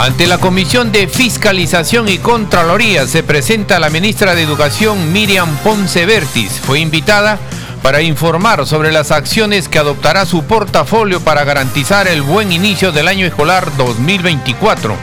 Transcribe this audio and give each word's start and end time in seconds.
Ante 0.00 0.26
la 0.26 0.38
Comisión 0.38 0.92
de 0.92 1.08
Fiscalización 1.08 2.08
y 2.08 2.16
Contraloría 2.16 3.06
se 3.06 3.22
presenta 3.22 3.78
la 3.78 3.90
ministra 3.90 4.34
de 4.34 4.42
Educación 4.42 5.12
Miriam 5.12 5.54
Ponce 5.58 6.06
Vertis. 6.06 6.58
Fue 6.58 6.80
invitada 6.80 7.38
para 7.82 8.00
informar 8.00 8.66
sobre 8.66 8.92
las 8.92 9.10
acciones 9.10 9.68
que 9.68 9.78
adoptará 9.78 10.24
su 10.24 10.44
portafolio 10.44 11.20
para 11.20 11.44
garantizar 11.44 12.08
el 12.08 12.22
buen 12.22 12.50
inicio 12.50 12.92
del 12.92 13.08
año 13.08 13.26
escolar 13.26 13.76
2024. 13.76 14.96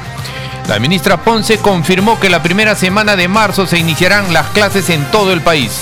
La 0.68 0.80
ministra 0.80 1.24
Ponce 1.24 1.60
confirmó 1.60 2.20
que 2.20 2.32
la 2.32 2.42
primera 2.42 2.74
semana 2.74 3.16
de 3.16 3.28
marzo 3.28 3.68
se 3.68 3.78
iniciarán 3.78 4.34
las 4.34 4.48
clases 4.48 4.90
en 4.90 5.06
todo 5.12 5.32
el 5.32 5.42
país 5.42 5.80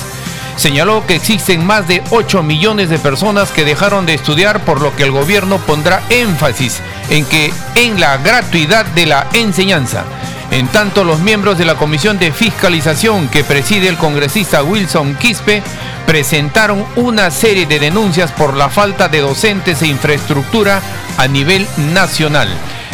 señaló 0.57 1.05
que 1.05 1.15
existen 1.15 1.65
más 1.65 1.85
de 1.87 2.01
8 2.11 2.41
millones 2.41 2.89
de 2.89 2.97
personas 2.97 3.51
que 3.51 3.65
dejaron 3.65 4.05
de 4.05 4.13
estudiar, 4.13 4.63
por 4.63 4.81
lo 4.81 4.95
que 4.95 5.03
el 5.03 5.11
gobierno 5.11 5.57
pondrá 5.57 6.01
énfasis 6.09 6.81
en 7.09 7.25
que 7.25 7.53
en 7.75 7.99
la 7.99 8.17
gratuidad 8.17 8.85
de 8.87 9.05
la 9.05 9.27
enseñanza. 9.33 10.03
En 10.51 10.67
tanto, 10.67 11.03
los 11.03 11.19
miembros 11.19 11.57
de 11.57 11.65
la 11.65 11.75
Comisión 11.75 12.19
de 12.19 12.31
Fiscalización 12.31 13.27
que 13.27 13.43
preside 13.43 13.87
el 13.87 13.97
congresista 13.97 14.63
Wilson 14.63 15.15
Quispe 15.15 15.63
presentaron 16.05 16.85
una 16.95 17.31
serie 17.31 17.65
de 17.65 17.79
denuncias 17.79 18.31
por 18.31 18.55
la 18.55 18.69
falta 18.69 19.07
de 19.09 19.21
docentes 19.21 19.81
e 19.81 19.87
infraestructura 19.87 20.81
a 21.17 21.27
nivel 21.27 21.67
nacional. 21.93 22.47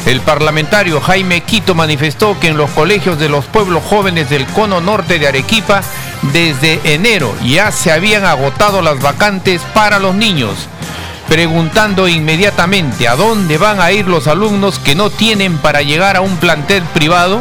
El 0.06 0.22
parlamentario 0.22 1.00
Jaime 1.02 1.42
Quito 1.42 1.76
manifestó 1.76 2.40
que 2.40 2.48
en 2.48 2.58
los 2.58 2.72
colegios 2.72 3.20
de 3.20 3.30
los 3.30 3.46
pueblos 3.46 3.84
jóvenes 3.84 4.30
del 4.30 4.48
cono 4.48 4.82
norte 4.82 5.20
de 5.20 5.28
Arequipa, 5.28 5.82
desde 6.34 6.80
enero 6.84 7.36
ya 7.44 7.72
se 7.72 7.92
habían 7.92 8.26
agotado 8.26 8.82
las 8.82 9.00
vacantes 9.00 9.62
para 9.74 10.00
los 10.00 10.16
niños, 10.16 10.68
preguntando 11.32 12.10
inmediatamente 12.10 13.08
a 13.08 13.16
dónde 13.16 13.58
van 13.58 13.80
a 13.80 13.94
ir 13.94 14.06
los 14.06 14.28
alumnos 14.28 14.80
que 14.80 14.96
no 14.96 15.10
tienen 15.10 15.60
para 15.60 15.82
llegar 15.82 16.18
a 16.18 16.22
un 16.22 16.36
plantel 16.36 16.84
privado, 16.94 17.40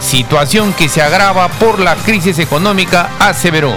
situación 0.00 0.72
que 0.72 0.88
se 0.88 1.02
agrava 1.02 1.46
por 1.46 1.78
la 1.78 1.94
crisis 1.94 2.40
económica, 2.40 3.10
aseveró. 3.20 3.76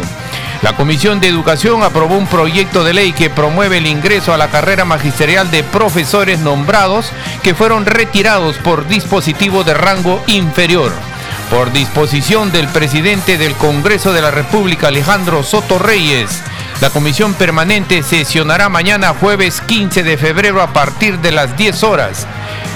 La 0.63 0.75
Comisión 0.75 1.19
de 1.19 1.27
Educación 1.27 1.83
aprobó 1.83 2.17
un 2.17 2.25
proyecto 2.25 2.83
de 2.83 2.95
ley 2.95 3.13
que 3.13 3.29
promueve 3.29 3.77
el 3.77 3.85
ingreso 3.85 4.33
a 4.33 4.37
la 4.37 4.49
carrera 4.49 4.83
magisterial 4.83 5.51
de 5.51 5.63
profesores 5.63 6.39
nombrados 6.39 7.11
que 7.43 7.53
fueron 7.53 7.85
retirados 7.85 8.57
por 8.57 8.87
dispositivo 8.87 9.63
de 9.63 9.75
rango 9.75 10.23
inferior. 10.25 10.91
Por 11.51 11.71
disposición 11.71 12.51
del 12.51 12.67
presidente 12.67 13.37
del 13.37 13.53
Congreso 13.53 14.11
de 14.11 14.23
la 14.23 14.31
República, 14.31 14.87
Alejandro 14.87 15.43
Soto 15.43 15.77
Reyes, 15.77 16.41
la 16.79 16.89
comisión 16.89 17.33
permanente 17.33 18.03
sesionará 18.03 18.69
mañana 18.69 19.13
jueves 19.19 19.59
15 19.61 20.03
de 20.03 20.17
febrero 20.17 20.61
a 20.61 20.71
partir 20.73 21.17
de 21.19 21.31
las 21.31 21.57
10 21.57 21.83
horas. 21.83 22.27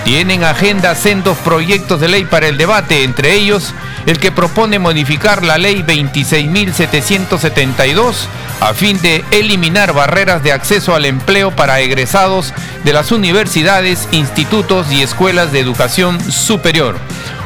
Tienen 0.04 0.44
agenda 0.44 0.94
sendos 0.94 1.38
proyectos 1.40 2.00
de 2.00 2.10
ley 2.10 2.26
para 2.26 2.48
el 2.48 2.58
debate, 2.58 3.04
entre 3.04 3.34
ellos 3.34 3.74
el 4.06 4.20
que 4.20 4.32
propone 4.32 4.78
modificar 4.78 5.44
la 5.44 5.58
ley 5.58 5.82
26.772 5.82 8.28
a 8.62 8.74
fin 8.74 9.02
de 9.02 9.26
eliminar 9.32 9.94
barreras 9.94 10.44
de 10.44 10.52
acceso 10.52 10.94
al 10.96 11.06
empleo 11.06 11.56
para 11.56 11.80
egresados 11.80 12.54
de 12.84 12.94
las 12.94 13.12
universidades, 13.12 14.08
institutos 14.12 14.92
y 14.92 15.02
escuelas 15.02 15.52
de 15.52 15.59
educación 15.59 16.19
superior. 16.31 16.98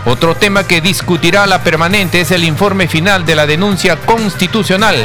Otro 0.09 0.34
tema 0.34 0.64
que 0.64 0.81
discutirá 0.81 1.46
la 1.46 1.64
permanente 1.64 2.22
es 2.22 2.31
el 2.31 2.44
informe 2.44 2.88
final 2.88 3.28
de 3.28 3.36
la 3.36 3.46
denuncia 3.46 3.96
constitucional 3.96 4.96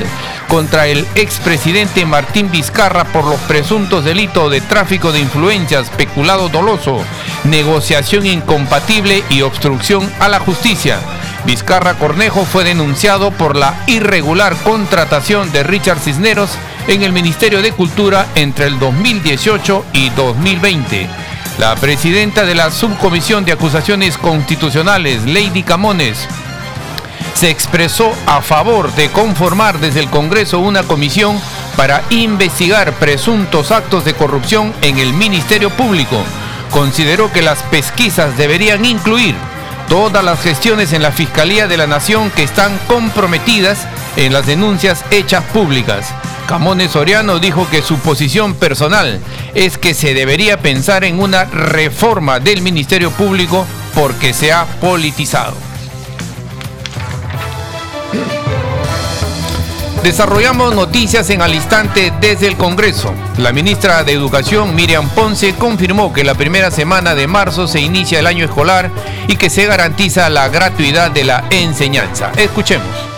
contra 0.48 0.86
el 0.86 1.06
expresidente 1.14 2.06
Martín 2.06 2.50
Vizcarra 2.50 3.04
por 3.04 3.26
los 3.26 3.38
presuntos 3.40 4.02
delitos 4.02 4.50
de 4.50 4.62
tráfico 4.62 5.12
de 5.12 5.20
influencias, 5.20 5.90
peculado 5.90 6.48
doloso, 6.48 7.04
negociación 7.44 8.24
incompatible 8.24 9.22
y 9.28 9.42
obstrucción 9.42 10.10
a 10.20 10.28
la 10.30 10.40
justicia. 10.40 10.98
Vizcarra 11.44 11.98
Cornejo 11.98 12.46
fue 12.46 12.64
denunciado 12.64 13.30
por 13.30 13.56
la 13.56 13.74
irregular 13.86 14.56
contratación 14.56 15.52
de 15.52 15.64
Richard 15.64 15.98
Cisneros 15.98 16.52
en 16.88 17.02
el 17.02 17.12
Ministerio 17.12 17.60
de 17.60 17.72
Cultura 17.72 18.26
entre 18.36 18.68
el 18.68 18.78
2018 18.78 19.84
y 19.92 20.08
2020. 20.08 21.23
La 21.58 21.76
presidenta 21.76 22.44
de 22.44 22.56
la 22.56 22.72
Subcomisión 22.72 23.44
de 23.44 23.52
Acusaciones 23.52 24.18
Constitucionales, 24.18 25.24
Lady 25.24 25.62
Camones, 25.62 26.26
se 27.34 27.48
expresó 27.48 28.12
a 28.26 28.42
favor 28.42 28.92
de 28.94 29.08
conformar 29.10 29.78
desde 29.78 30.00
el 30.00 30.10
Congreso 30.10 30.58
una 30.58 30.82
comisión 30.82 31.40
para 31.76 32.02
investigar 32.10 32.92
presuntos 32.94 33.70
actos 33.70 34.04
de 34.04 34.14
corrupción 34.14 34.74
en 34.82 34.98
el 34.98 35.12
Ministerio 35.12 35.70
Público. 35.70 36.24
Consideró 36.72 37.32
que 37.32 37.42
las 37.42 37.62
pesquisas 37.62 38.36
deberían 38.36 38.84
incluir 38.84 39.36
todas 39.88 40.24
las 40.24 40.40
gestiones 40.40 40.92
en 40.92 41.02
la 41.02 41.12
Fiscalía 41.12 41.68
de 41.68 41.76
la 41.76 41.86
Nación 41.86 42.32
que 42.32 42.42
están 42.42 42.76
comprometidas 42.88 43.86
en 44.16 44.32
las 44.32 44.46
denuncias 44.46 45.04
hechas 45.12 45.44
públicas. 45.44 46.12
Camones 46.48 46.90
Soriano 46.90 47.38
dijo 47.38 47.68
que 47.70 47.80
su 47.80 47.96
posición 47.98 48.54
personal 48.54 49.20
es 49.54 49.78
que 49.78 49.94
se 49.94 50.14
debería 50.14 50.60
pensar 50.60 51.04
en 51.04 51.20
una 51.20 51.44
reforma 51.44 52.40
del 52.40 52.62
Ministerio 52.62 53.10
Público 53.10 53.66
porque 53.94 54.32
se 54.32 54.52
ha 54.52 54.64
politizado. 54.80 55.54
Desarrollamos 60.02 60.74
noticias 60.74 61.30
en 61.30 61.40
al 61.40 61.54
instante 61.54 62.12
desde 62.20 62.46
el 62.46 62.56
Congreso. 62.56 63.14
La 63.38 63.52
ministra 63.52 64.04
de 64.04 64.12
Educación, 64.12 64.74
Miriam 64.74 65.08
Ponce, 65.08 65.54
confirmó 65.54 66.12
que 66.12 66.24
la 66.24 66.34
primera 66.34 66.70
semana 66.70 67.14
de 67.14 67.26
marzo 67.26 67.66
se 67.66 67.80
inicia 67.80 68.18
el 68.18 68.26
año 68.26 68.44
escolar 68.44 68.90
y 69.28 69.36
que 69.36 69.48
se 69.48 69.64
garantiza 69.64 70.28
la 70.28 70.48
gratuidad 70.48 71.10
de 71.10 71.24
la 71.24 71.44
enseñanza. 71.50 72.32
Escuchemos 72.36 73.13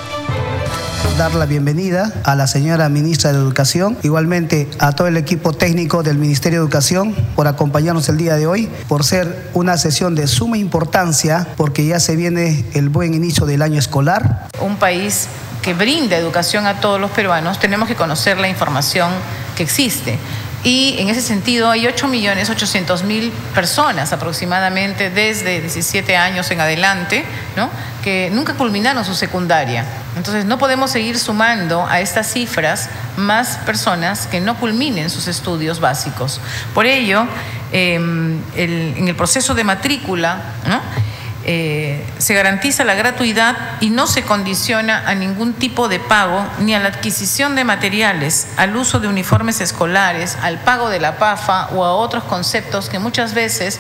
dar 1.17 1.35
la 1.35 1.47
bienvenida 1.47 2.13
a 2.25 2.35
la 2.35 2.47
señora 2.47 2.91
ministra 2.91 3.33
de 3.33 3.39
Educación, 3.39 3.97
igualmente 4.03 4.69
a 4.79 4.93
todo 4.93 5.07
el 5.07 5.17
equipo 5.17 5.55
técnico 5.55 6.03
del 6.03 6.19
Ministerio 6.19 6.59
de 6.59 6.65
Educación 6.65 7.15
por 7.35 7.49
acompañarnos 7.49 8.11
el 8.11 8.19
día 8.19 8.37
de 8.37 8.47
hoy, 8.47 8.69
por 8.87 9.03
ser 9.03 9.49
una 9.55 9.79
sesión 9.79 10.15
de 10.15 10.27
suma 10.27 10.59
importancia 10.59 11.49
porque 11.57 11.87
ya 11.87 12.01
se 12.01 12.17
viene 12.17 12.67
el 12.75 12.91
buen 12.91 13.15
inicio 13.15 13.47
del 13.47 13.63
año 13.63 13.79
escolar. 13.79 14.49
Un 14.61 14.77
país 14.77 15.29
que 15.63 15.73
brinda 15.73 16.17
educación 16.19 16.67
a 16.67 16.81
todos 16.81 17.01
los 17.01 17.11
peruanos, 17.11 17.59
tenemos 17.59 17.89
que 17.89 17.95
conocer 17.95 18.39
la 18.39 18.49
información 18.49 19.11
que 19.57 19.63
existe. 19.63 20.19
Y 20.67 20.97
en 20.99 21.09
ese 21.09 21.23
sentido 21.23 21.71
hay 21.71 21.85
8.800.000 21.85 23.31
personas 23.55 24.13
aproximadamente 24.13 25.11
desde 25.11 25.61
17 25.61 26.17
años 26.17 26.51
en 26.51 26.61
adelante, 26.61 27.25
¿no? 27.55 27.71
que 28.03 28.31
nunca 28.33 28.55
culminaron 28.55 29.05
su 29.05 29.15
secundaria. 29.15 29.85
Entonces 30.17 30.45
no 30.45 30.59
podemos 30.59 30.91
seguir 30.91 31.21
sumando 31.21 31.87
a 31.87 32.01
estas 32.01 32.33
cifras 32.33 32.89
más 33.17 33.59
personas 33.59 34.27
que 34.27 34.41
no 34.41 34.57
culminen 34.59 35.09
sus 35.09 35.29
estudios 35.29 35.79
básicos. 35.79 36.41
Por 36.75 36.87
ello, 36.87 37.29
em, 37.71 38.41
en 38.57 39.07
el 39.07 39.15
proceso 39.15 39.55
de 39.55 39.63
matrícula, 39.63 40.41
¿no? 40.67 40.81
Eh, 41.49 42.05
se 42.19 42.35
garantiza 42.35 42.83
la 42.83 42.97
gratuidad 42.97 43.57
y 43.81 43.91
no 43.91 44.09
se 44.09 44.23
condiciona 44.23 45.09
a 45.09 45.15
ningún 45.15 45.53
tipo 45.53 45.87
de 45.87 46.01
pago 46.01 46.45
ni 46.59 46.75
a 46.75 46.81
la 46.81 46.89
adquisición 46.89 47.55
de 47.55 47.63
materiales, 47.63 48.49
al 48.57 48.75
uso 48.75 48.99
de 48.99 49.07
uniformes 49.07 49.61
escolares, 49.61 50.37
al 50.43 50.59
pago 50.59 50.89
de 50.89 50.99
la 50.99 51.19
PAFA 51.19 51.69
o 51.69 51.85
a 51.85 51.95
otros 51.95 52.25
conceptos 52.25 52.89
que 52.89 52.99
muchas 52.99 53.33
veces 53.33 53.79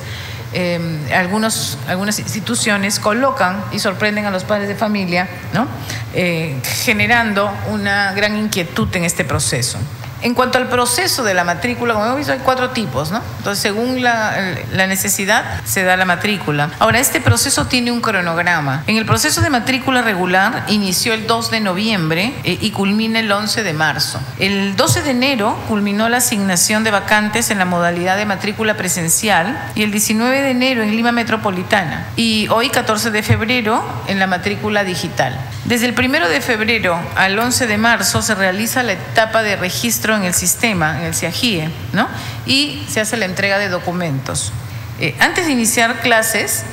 eh, 0.53 0.79
algunas 1.13 2.19
instituciones 2.21 3.01
colocan 3.01 3.65
y 3.73 3.81
sorprenden 3.81 4.27
a 4.27 4.31
los 4.31 4.45
padres 4.45 4.69
de 4.69 4.77
familia, 4.77 5.29
¿no? 5.53 5.67
Eh, 6.15 6.61
generando 6.85 7.51
una 7.71 8.13
gran 8.13 8.37
inquietud 8.37 8.89
en 8.95 9.05
este 9.05 9.25
proceso. 9.25 9.79
En 10.23 10.35
cuanto 10.35 10.59
al 10.59 10.69
proceso 10.69 11.25
de 11.25 11.35
la 11.35 11.45
matrícula, 11.45 11.95
como 11.95 12.07
hemos 12.07 12.19
visto, 12.19 12.33
hay 12.33 12.41
cuatro 12.41 12.71
tipos, 12.71 13.11
¿no? 13.11 13.21
Entonces, 13.39 13.63
según 13.63 14.03
la, 14.03 14.57
necesidad, 14.87 15.63
se 15.65 15.85
da 15.85 15.97
la 15.97 16.05
matrícula. 16.05 16.71
Ahora, 16.79 16.99
este 16.99 17.21
proceso 17.21 17.67
tiene 17.67 17.91
un 17.91 18.01
cronograma. 18.01 18.83
En 18.87 18.97
el 18.97 19.05
proceso 19.05 19.41
de 19.41 19.51
matrícula 19.51 20.03
regular 20.03 20.65
inició 20.69 21.15
el 21.15 21.27
2 21.27 21.51
de 21.51 21.61
noviembre 21.61 22.35
eh, 22.45 22.59
y 22.61 22.71
culmina 22.71 23.21
el 23.21 23.31
11 23.31 23.63
de 23.63 23.73
marzo. 23.73 24.21
El 24.39 24.77
12 24.77 25.03
de 25.03 25.11
enero 25.11 25.59
culminó 25.69 26.09
la 26.09 26.19
asignación 26.19 26.85
de 26.85 26.91
vacantes 26.91 27.51
en 27.51 27.59
la 27.59 27.65
modalidad 27.65 28.17
de 28.17 28.27
matrícula 28.27 28.75
presencial 28.75 29.71
y 29.75 29.83
el 29.83 29.91
19 29.91 30.43
de 30.43 30.51
enero 30.51 30.83
en 30.83 30.97
Lima 30.97 31.13
Metropolitana 31.13 32.07
y 32.17 32.49
hoy 32.49 32.71
14 32.71 33.11
de 33.11 33.23
febrero 33.23 33.85
en 34.07 34.19
la 34.19 34.27
matrícula 34.27 34.85
digital. 34.85 35.39
Desde 35.65 35.87
el 35.87 35.99
1 35.99 36.29
de 36.29 36.41
febrero 36.41 36.99
al 37.17 37.37
11 37.37 37.67
de 37.67 37.77
marzo 37.77 38.23
se 38.23 38.37
realiza 38.37 38.85
la 38.85 38.93
etapa 38.93 39.43
de 39.43 39.57
registro 39.57 40.06
en 40.15 40.25
el 40.25 40.35
sistema, 40.35 41.01
en 41.01 41.07
el 41.07 41.15
CIAGIE, 41.15 41.71
¿no? 41.93 42.07
y 42.47 42.85
se 42.89 43.01
hace 43.01 43.17
la 43.17 43.25
entrega 43.25 43.59
de 43.59 43.69
documentos. 43.69 44.53
Eh, 45.01 45.17
antes 45.19 45.47
de 45.47 45.53
iniciar 45.53 46.01
clases, 46.01 46.65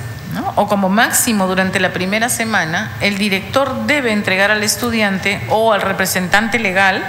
o 0.56 0.68
como 0.68 0.90
máximo 0.90 1.48
durante 1.48 1.80
la 1.80 1.94
primera 1.94 2.30
semana, 2.30 2.92
el 3.02 3.18
director 3.18 3.86
debe 3.86 4.12
entregar 4.12 4.52
al 4.52 4.64
estudiante 4.64 5.42
o 5.50 5.74
al 5.74 5.82
representante 5.82 6.60
legal 6.60 7.04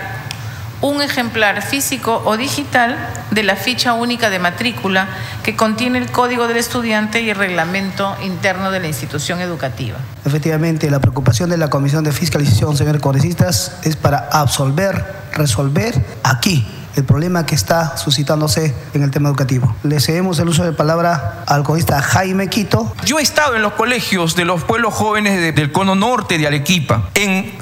un 0.81 1.03
ejemplar 1.03 1.63
físico 1.63 2.23
o 2.25 2.37
digital 2.37 2.97
de 3.31 3.43
la 3.43 3.57
ficha 3.57 3.95
única 3.95 4.31
de 4.31 4.39
matrícula 4.39 5.09
que 5.43 5.57
contiene 5.57 5.99
el 5.99 6.11
código 6.11 6.47
del 6.47 6.57
estudiante 6.57 7.23
y 7.23 7.31
el 7.31 7.37
reglamento 7.37 8.17
interno 8.23 8.71
de 8.71 8.81
la 8.81 8.89
institución 8.89 9.41
educativa. 9.41 9.97
Efectivamente, 10.25 10.91
la 10.91 11.01
preocupación 11.01 11.51
de 11.51 11.57
la 11.57 11.69
Comisión 11.69 12.05
de 12.05 12.13
Fiscalización, 12.13 12.77
señores 12.77 13.01
congresistas, 13.01 13.77
es 13.83 13.97
para 13.97 14.29
absolver, 14.33 15.05
resolver 15.33 15.95
aquí 16.23 16.67
el 16.97 17.05
problema 17.05 17.47
que 17.47 17.55
está 17.55 17.97
suscitándose 17.97 18.75
en 18.95 19.03
el 19.03 19.11
tema 19.11 19.29
educativo. 19.29 19.75
Le 19.83 20.01
cedemos 20.01 20.39
el 20.39 20.49
uso 20.49 20.65
de 20.65 20.73
palabra 20.73 21.45
al 21.47 21.63
codista 21.63 22.01
Jaime 22.01 22.49
Quito. 22.49 22.95
Yo 23.05 23.19
he 23.19 23.23
estado 23.23 23.57
en 23.57 23.63
los 23.63 23.73
colegios 23.75 24.37
de 24.37 24.45
los 24.45 24.65
pueblos 24.65 24.95
jóvenes 24.95 25.55
del 25.55 25.73
cono 25.73 25.95
norte 25.95 26.39
de 26.39 26.47
Arequipa. 26.47 27.11
En 27.15 27.53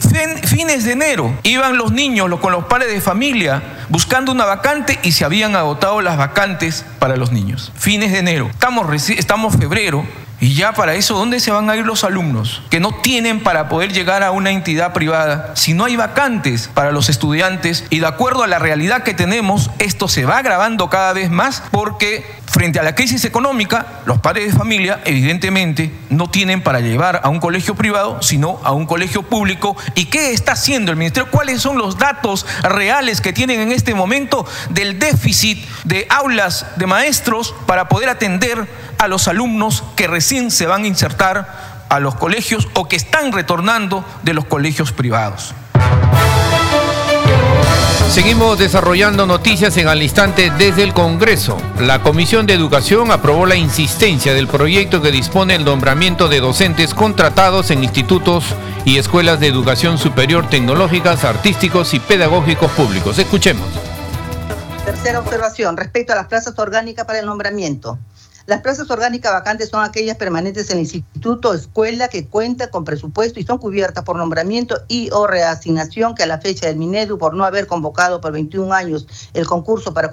fines 0.44 0.84
de 0.84 0.93
enero 0.93 1.32
iban 1.43 1.76
los 1.76 1.93
niños 1.93 2.23
con 2.40 2.52
los 2.52 2.64
padres 2.64 2.93
de 2.93 3.00
familia 3.00 3.62
buscando 3.88 4.32
una 4.32 4.44
vacante 4.44 4.99
y 5.02 5.12
se 5.12 5.25
habían 5.25 5.56
agotado 5.56 6.00
las 6.00 6.17
vacantes 6.17 6.84
para 6.99 7.17
los 7.17 7.32
niños. 7.32 7.73
Fines 7.75 8.12
de 8.12 8.19
enero. 8.19 8.49
Estamos, 8.50 9.11
estamos 9.11 9.56
febrero 9.56 10.05
y 10.43 10.55
ya 10.55 10.73
para 10.73 10.97
eso, 10.97 11.15
¿dónde 11.15 11.39
se 11.39 11.53
van 11.53 11.71
a 11.71 11.77
ir 11.77 11.87
los 11.87 12.03
alumnos 12.03 12.62
que 12.69 12.81
no 12.81 12.91
tienen 12.91 13.44
para 13.44 13.69
poder 13.69 13.93
llegar 13.93 14.25
a 14.25 14.33
una 14.33 14.50
entidad 14.50 14.93
privada 14.93 15.53
si 15.55 15.73
no 15.73 15.85
hay 15.85 15.94
vacantes 15.94 16.69
para 16.75 16.91
los 16.91 17.09
estudiantes? 17.09 17.85
Y 17.91 18.00
de 18.00 18.09
acuerdo 18.09 18.43
a 18.43 18.49
la 18.49 18.59
realidad 18.59 19.05
que 19.05 19.15
tenemos, 19.15 19.71
esto 19.79 20.09
se 20.09 20.25
va 20.25 20.39
agravando 20.39 20.91
cada 20.91 21.12
vez 21.12 21.31
más 21.31 21.62
porque 21.71 22.27
frente 22.47 22.81
a 22.81 22.83
la 22.83 22.97
crisis 22.97 23.25
económica, 23.25 23.87
los 24.05 24.19
padres 24.19 24.53
de 24.53 24.59
familia 24.59 25.00
evidentemente 25.05 25.93
no 26.11 26.29
tienen 26.29 26.61
para 26.61 26.81
llevar 26.81 27.21
a 27.23 27.29
un 27.29 27.39
colegio 27.39 27.77
privado, 27.77 28.21
sino 28.21 28.59
a 28.65 28.73
un 28.73 28.87
colegio 28.87 29.23
público. 29.23 29.77
¿Y 29.94 30.06
qué 30.06 30.33
está 30.33 30.53
haciendo 30.53 30.91
el 30.91 30.99
ministerio? 30.99 31.31
¿Cuáles 31.31 31.62
son 31.62 31.79
los 31.79 31.99
datos 31.99 32.47
reales 32.65 33.21
que 33.21 33.33
tienen 33.33 33.61
en 33.61 33.71
este 33.71 33.94
momento 33.94 34.44
del 34.71 34.99
déficit 34.99 35.65
de 35.85 36.05
aulas 36.11 36.67
de 36.75 36.87
maestros 36.87 37.55
para 37.67 37.89
poder 37.89 38.09
atender 38.09 38.67
a 38.99 39.09
los 39.09 39.29
alumnos 39.29 39.83
que 39.97 40.06
recién 40.32 40.50
se 40.50 40.64
van 40.64 40.84
a 40.84 40.87
insertar 40.87 41.46
a 41.90 42.00
los 42.00 42.14
colegios 42.14 42.67
o 42.73 42.88
que 42.88 42.96
están 42.96 43.32
retornando 43.32 44.02
de 44.23 44.32
los 44.32 44.46
colegios 44.46 44.90
privados. 44.90 45.52
Seguimos 48.08 48.58
desarrollando 48.58 49.26
noticias 49.26 49.76
en 49.76 49.88
al 49.88 50.02
instante 50.02 50.50
desde 50.56 50.84
el 50.84 50.94
Congreso. 50.94 51.58
La 51.81 52.02
Comisión 52.02 52.46
de 52.46 52.55
Educación 52.55 53.11
aprobó 53.11 53.44
la 53.44 53.56
insistencia 53.56 54.32
del 54.32 54.49
proyecto 54.49 55.02
que 55.02 55.11
dispone 55.11 55.55
el 55.55 55.67
nombramiento 55.67 56.29
de 56.29 56.40
docentes 56.40 56.94
contratados 56.94 57.70
en 57.70 57.84
institutos 57.84 58.44
y 58.87 58.96
escuelas 58.96 59.38
de 59.38 59.49
educación 59.49 59.99
superior 59.99 60.49
tecnológicas, 60.49 61.25
artísticos 61.25 61.93
y 61.93 62.00
pedagógicos 62.00 62.70
públicos. 62.70 63.19
Escuchemos. 63.19 63.69
Tercera 64.87 65.20
observación, 65.20 65.76
respecto 65.76 66.14
a 66.14 66.17
las 66.17 66.26
plazas 66.29 66.58
orgánicas 66.58 67.05
para 67.05 67.19
el 67.19 67.26
nombramiento. 67.26 67.99
Las 68.47 68.61
plazas 68.61 68.91
orgánicas 68.91 69.33
vacantes 69.33 69.69
son 69.69 69.85
aquellas 69.85 70.17
permanentes 70.17 70.69
en 70.71 70.79
el 70.79 70.83
instituto 70.83 71.50
o 71.50 71.55
escuela 71.55 72.09
que 72.09 72.27
cuenta 72.27 72.71
con 72.71 72.85
presupuesto 72.85 73.39
y 73.39 73.44
son 73.44 73.59
cubiertas 73.59 74.03
por 74.03 74.17
nombramiento 74.17 74.83
y 74.89 75.11
o 75.12 75.29
reasignación 75.29 76.17
que 76.17 76.25
a 76.25 76.27
la 76.27 76.41
fecha 76.41 76.67
del 76.67 76.77
Minedu, 76.77 77.19
por 77.19 77.35
no 77.35 77.44
haber 77.44 77.69
convocado 77.69 78.21
por 78.21 78.33
21 78.33 78.73
años 78.73 79.06
el 79.33 79.47
concurso 79.47 79.94
para 79.94 80.11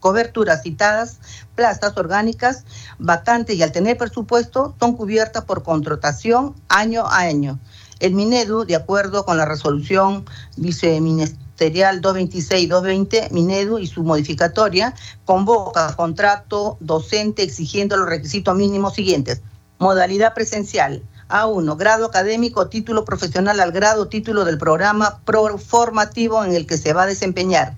coberturas 0.00 0.62
citadas, 0.62 1.20
plazas 1.54 1.96
orgánicas 1.96 2.64
vacantes 2.98 3.54
y 3.54 3.62
al 3.62 3.70
tener 3.70 3.96
presupuesto 3.96 4.74
son 4.80 4.96
cubiertas 4.96 5.44
por 5.44 5.62
contratación 5.62 6.56
año 6.68 7.06
a 7.06 7.18
año. 7.18 7.60
El 8.00 8.14
Minedu, 8.14 8.64
de 8.64 8.74
acuerdo 8.74 9.24
con 9.24 9.36
la 9.36 9.44
resolución 9.44 10.24
viceministerial, 10.56 11.41
Serial 11.56 12.00
226-220, 12.00 13.30
Minedu 13.30 13.78
y 13.78 13.86
su 13.86 14.02
modificatoria, 14.02 14.94
convoca 15.24 15.94
contrato 15.96 16.76
docente 16.80 17.42
exigiendo 17.42 17.96
los 17.96 18.08
requisitos 18.08 18.54
mínimos 18.56 18.94
siguientes. 18.94 19.42
Modalidad 19.78 20.34
presencial. 20.34 21.02
A1, 21.28 21.76
grado 21.78 22.04
académico, 22.04 22.68
título 22.68 23.04
profesional 23.04 23.58
al 23.60 23.72
grado, 23.72 24.08
título 24.08 24.44
del 24.44 24.58
programa 24.58 25.20
formativo 25.58 26.44
en 26.44 26.52
el 26.54 26.66
que 26.66 26.76
se 26.76 26.92
va 26.92 27.04
a 27.04 27.06
desempeñar. 27.06 27.74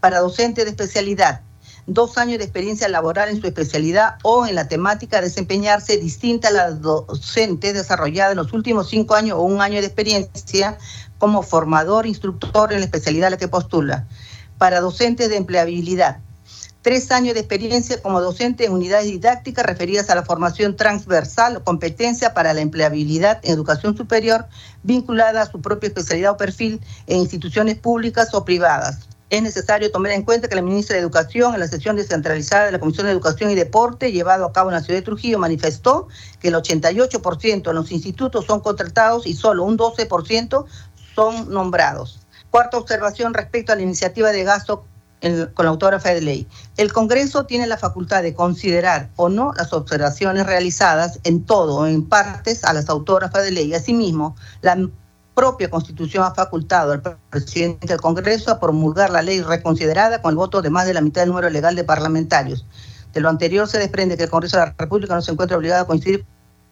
Para 0.00 0.20
docente 0.20 0.64
de 0.64 0.70
especialidad, 0.70 1.40
dos 1.86 2.18
años 2.18 2.38
de 2.38 2.44
experiencia 2.44 2.88
laboral 2.88 3.28
en 3.28 3.40
su 3.40 3.46
especialidad 3.46 4.16
o 4.22 4.46
en 4.46 4.56
la 4.56 4.68
temática 4.68 5.20
desempeñarse 5.20 5.98
distinta 5.98 6.48
a 6.48 6.50
la 6.50 6.70
docente 6.72 7.72
desarrollada 7.72 8.32
en 8.32 8.38
los 8.38 8.52
últimos 8.52 8.88
cinco 8.88 9.14
años 9.14 9.38
o 9.38 9.42
un 9.42 9.60
año 9.60 9.80
de 9.80 9.86
experiencia 9.86 10.78
como 11.18 11.42
formador, 11.42 12.06
instructor 12.06 12.72
en 12.72 12.80
la 12.80 12.86
especialidad 12.86 13.28
a 13.28 13.30
la 13.30 13.36
que 13.36 13.48
postula. 13.48 14.06
Para 14.58 14.80
docentes 14.80 15.28
de 15.28 15.36
empleabilidad, 15.36 16.18
tres 16.82 17.10
años 17.10 17.34
de 17.34 17.40
experiencia 17.40 18.00
como 18.00 18.20
docente 18.20 18.64
en 18.64 18.72
unidades 18.72 19.06
didácticas 19.06 19.66
referidas 19.66 20.08
a 20.08 20.14
la 20.14 20.24
formación 20.24 20.76
transversal 20.76 21.56
o 21.56 21.64
competencia 21.64 22.32
para 22.32 22.54
la 22.54 22.60
empleabilidad 22.60 23.40
en 23.42 23.52
educación 23.52 23.96
superior 23.96 24.46
vinculada 24.82 25.42
a 25.42 25.50
su 25.50 25.60
propia 25.60 25.88
especialidad 25.88 26.32
o 26.32 26.36
perfil 26.36 26.80
en 27.06 27.18
instituciones 27.18 27.76
públicas 27.76 28.32
o 28.34 28.44
privadas 28.44 29.08
es 29.28 29.42
necesario 29.42 29.90
tomar 29.90 30.12
en 30.12 30.22
cuenta 30.22 30.46
que 30.46 30.54
la 30.54 30.62
ministra 30.62 30.94
de 30.94 31.02
Educación, 31.02 31.54
en 31.54 31.60
la 31.60 31.66
sesión 31.66 31.96
descentralizada 31.96 32.66
de 32.66 32.72
la 32.72 32.78
Comisión 32.78 33.06
de 33.06 33.12
Educación 33.12 33.50
y 33.50 33.56
Deporte, 33.56 34.12
llevado 34.12 34.44
a 34.44 34.52
cabo 34.52 34.70
en 34.70 34.74
la 34.74 34.82
ciudad 34.82 35.00
de 35.00 35.04
Trujillo, 35.04 35.38
manifestó 35.40 36.06
que 36.40 36.48
el 36.48 36.54
88% 36.54 37.62
de 37.62 37.74
los 37.74 37.90
institutos 37.90 38.46
son 38.46 38.60
contratados 38.60 39.26
y 39.26 39.34
solo 39.34 39.64
un 39.64 39.76
12% 39.76 40.64
son 41.16 41.50
nombrados. 41.50 42.20
Cuarta 42.50 42.76
observación 42.76 43.34
respecto 43.34 43.72
a 43.72 43.76
la 43.76 43.82
iniciativa 43.82 44.30
de 44.30 44.44
gasto 44.44 44.84
con 45.54 45.64
la 45.64 45.70
autógrafa 45.70 46.10
de 46.10 46.20
ley. 46.20 46.46
El 46.76 46.92
Congreso 46.92 47.46
tiene 47.46 47.66
la 47.66 47.78
facultad 47.78 48.22
de 48.22 48.34
considerar 48.34 49.08
o 49.16 49.28
no 49.30 49.52
las 49.56 49.72
observaciones 49.72 50.46
realizadas 50.46 51.18
en 51.24 51.44
todo 51.44 51.76
o 51.76 51.86
en 51.86 52.06
partes 52.06 52.64
a 52.64 52.74
las 52.74 52.88
autógrafas 52.90 53.42
de 53.42 53.50
ley. 53.50 53.74
Asimismo, 53.74 54.36
la 54.60 54.76
propia 55.34 55.70
Constitución 55.70 56.24
ha 56.24 56.34
facultado 56.34 56.92
al 56.92 57.02
presidente 57.30 57.86
del 57.86 58.00
Congreso 58.00 58.50
a 58.50 58.60
promulgar 58.60 59.10
la 59.10 59.22
ley 59.22 59.40
reconsiderada 59.40 60.20
con 60.20 60.30
el 60.30 60.36
voto 60.36 60.62
de 60.62 60.70
más 60.70 60.86
de 60.86 60.94
la 60.94 61.00
mitad 61.00 61.22
del 61.22 61.30
número 61.30 61.50
legal 61.50 61.74
de 61.74 61.84
parlamentarios. 61.84 62.66
De 63.12 63.20
lo 63.20 63.30
anterior 63.30 63.66
se 63.66 63.78
desprende 63.78 64.18
que 64.18 64.24
el 64.24 64.30
Congreso 64.30 64.58
de 64.58 64.66
la 64.66 64.74
República 64.78 65.14
no 65.14 65.22
se 65.22 65.32
encuentra 65.32 65.56
obligado 65.56 65.82
a 65.82 65.86
coincidir 65.86 66.26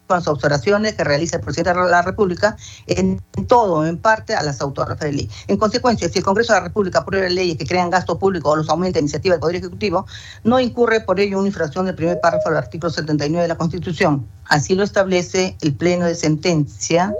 las 0.08 0.28
observaciones 0.28 0.94
que 0.94 1.04
realiza 1.04 1.36
el 1.36 1.42
presidente 1.42 1.78
de 1.78 1.90
la 1.90 2.02
República 2.02 2.56
en 2.86 3.20
todo 3.46 3.74
o 3.74 3.86
en 3.86 3.98
parte 3.98 4.34
a 4.34 4.42
las 4.42 4.60
autoras 4.60 4.98
de 4.98 5.12
ley. 5.12 5.30
En 5.48 5.56
consecuencia, 5.56 6.08
si 6.08 6.18
el 6.18 6.24
Congreso 6.24 6.52
de 6.52 6.60
la 6.60 6.66
República 6.66 7.00
aprueba 7.00 7.28
leyes 7.28 7.56
que 7.56 7.66
crean 7.66 7.90
gasto 7.90 8.18
público 8.18 8.50
o 8.50 8.56
los 8.56 8.68
aumenta 8.68 8.98
iniciativa 8.98 9.34
del 9.34 9.40
Poder 9.40 9.56
Ejecutivo, 9.56 10.06
no 10.42 10.60
incurre 10.60 11.00
por 11.00 11.20
ello 11.20 11.38
una 11.38 11.48
infracción 11.48 11.86
del 11.86 11.94
primer 11.94 12.20
párrafo 12.20 12.50
del 12.50 12.58
artículo 12.58 12.90
79 12.90 13.42
de 13.42 13.48
la 13.48 13.56
Constitución. 13.56 14.26
Así 14.46 14.74
lo 14.74 14.82
establece 14.82 15.56
el 15.60 15.74
Pleno 15.74 16.06
de 16.06 16.14
Sentencia 16.14 17.14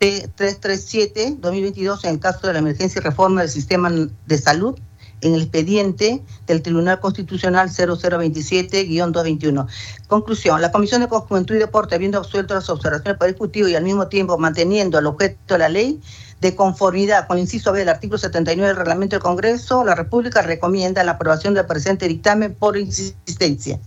337-2022 0.00 2.04
en 2.04 2.10
el 2.10 2.20
caso 2.20 2.46
de 2.46 2.54
la 2.54 2.60
emergencia 2.60 3.00
y 3.00 3.02
reforma 3.02 3.42
del 3.42 3.50
sistema 3.50 3.90
de 3.90 4.38
salud 4.38 4.78
en 5.20 5.34
el 5.34 5.42
expediente 5.42 6.22
del 6.46 6.62
Tribunal 6.62 7.00
Constitucional 7.00 7.68
0027-221. 7.68 9.66
Conclusión. 10.08 10.60
La 10.60 10.72
Comisión 10.72 11.00
de 11.00 11.08
Juventud 11.08 11.54
y 11.54 11.58
Deporte, 11.58 11.94
habiendo 11.94 12.18
absuelto 12.18 12.54
las 12.54 12.68
observaciones 12.68 13.18
por 13.18 13.28
Ejecutivo 13.28 13.68
y 13.68 13.74
al 13.74 13.84
mismo 13.84 14.08
tiempo 14.08 14.38
manteniendo 14.38 14.98
el 14.98 15.06
objeto 15.06 15.54
de 15.54 15.58
la 15.58 15.68
ley, 15.68 16.00
de 16.40 16.56
conformidad 16.56 17.26
con 17.26 17.36
el 17.36 17.42
inciso 17.42 17.72
B 17.72 17.80
del 17.80 17.90
artículo 17.90 18.18
79 18.18 18.68
del 18.68 18.76
Reglamento 18.76 19.16
del 19.16 19.22
Congreso, 19.22 19.84
la 19.84 19.94
República 19.94 20.40
recomienda 20.40 21.04
la 21.04 21.12
aprobación 21.12 21.54
del 21.54 21.66
presente 21.66 22.08
dictamen 22.08 22.54
por 22.54 22.78
insistencia. 22.78 23.78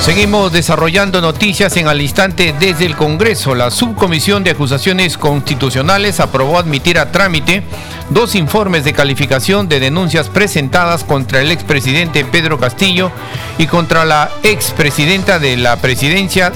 Seguimos 0.00 0.50
desarrollando 0.50 1.20
noticias 1.20 1.76
en 1.76 1.86
al 1.86 2.00
instante 2.00 2.54
desde 2.58 2.86
el 2.86 2.96
Congreso. 2.96 3.54
La 3.54 3.70
Subcomisión 3.70 4.42
de 4.42 4.50
Acusaciones 4.50 5.18
Constitucionales 5.18 6.20
aprobó 6.20 6.58
admitir 6.58 6.98
a 6.98 7.12
trámite 7.12 7.62
dos 8.08 8.34
informes 8.34 8.82
de 8.82 8.94
calificación 8.94 9.68
de 9.68 9.78
denuncias 9.78 10.28
presentadas 10.28 11.04
contra 11.04 11.42
el 11.42 11.50
expresidente 11.50 12.24
Pedro 12.24 12.58
Castillo 12.58 13.12
y 13.58 13.66
contra 13.66 14.06
la 14.06 14.30
expresidenta 14.42 15.38
de 15.38 15.58
la 15.58 15.76
presidencia 15.76 16.50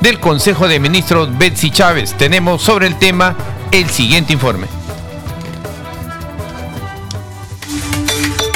del 0.00 0.20
Consejo 0.20 0.68
de 0.68 0.78
Ministros 0.78 1.36
Betsy 1.38 1.70
Chávez. 1.70 2.14
Tenemos 2.18 2.62
sobre 2.62 2.86
el 2.88 2.98
tema 2.98 3.34
el 3.72 3.88
siguiente 3.88 4.34
informe. 4.34 4.81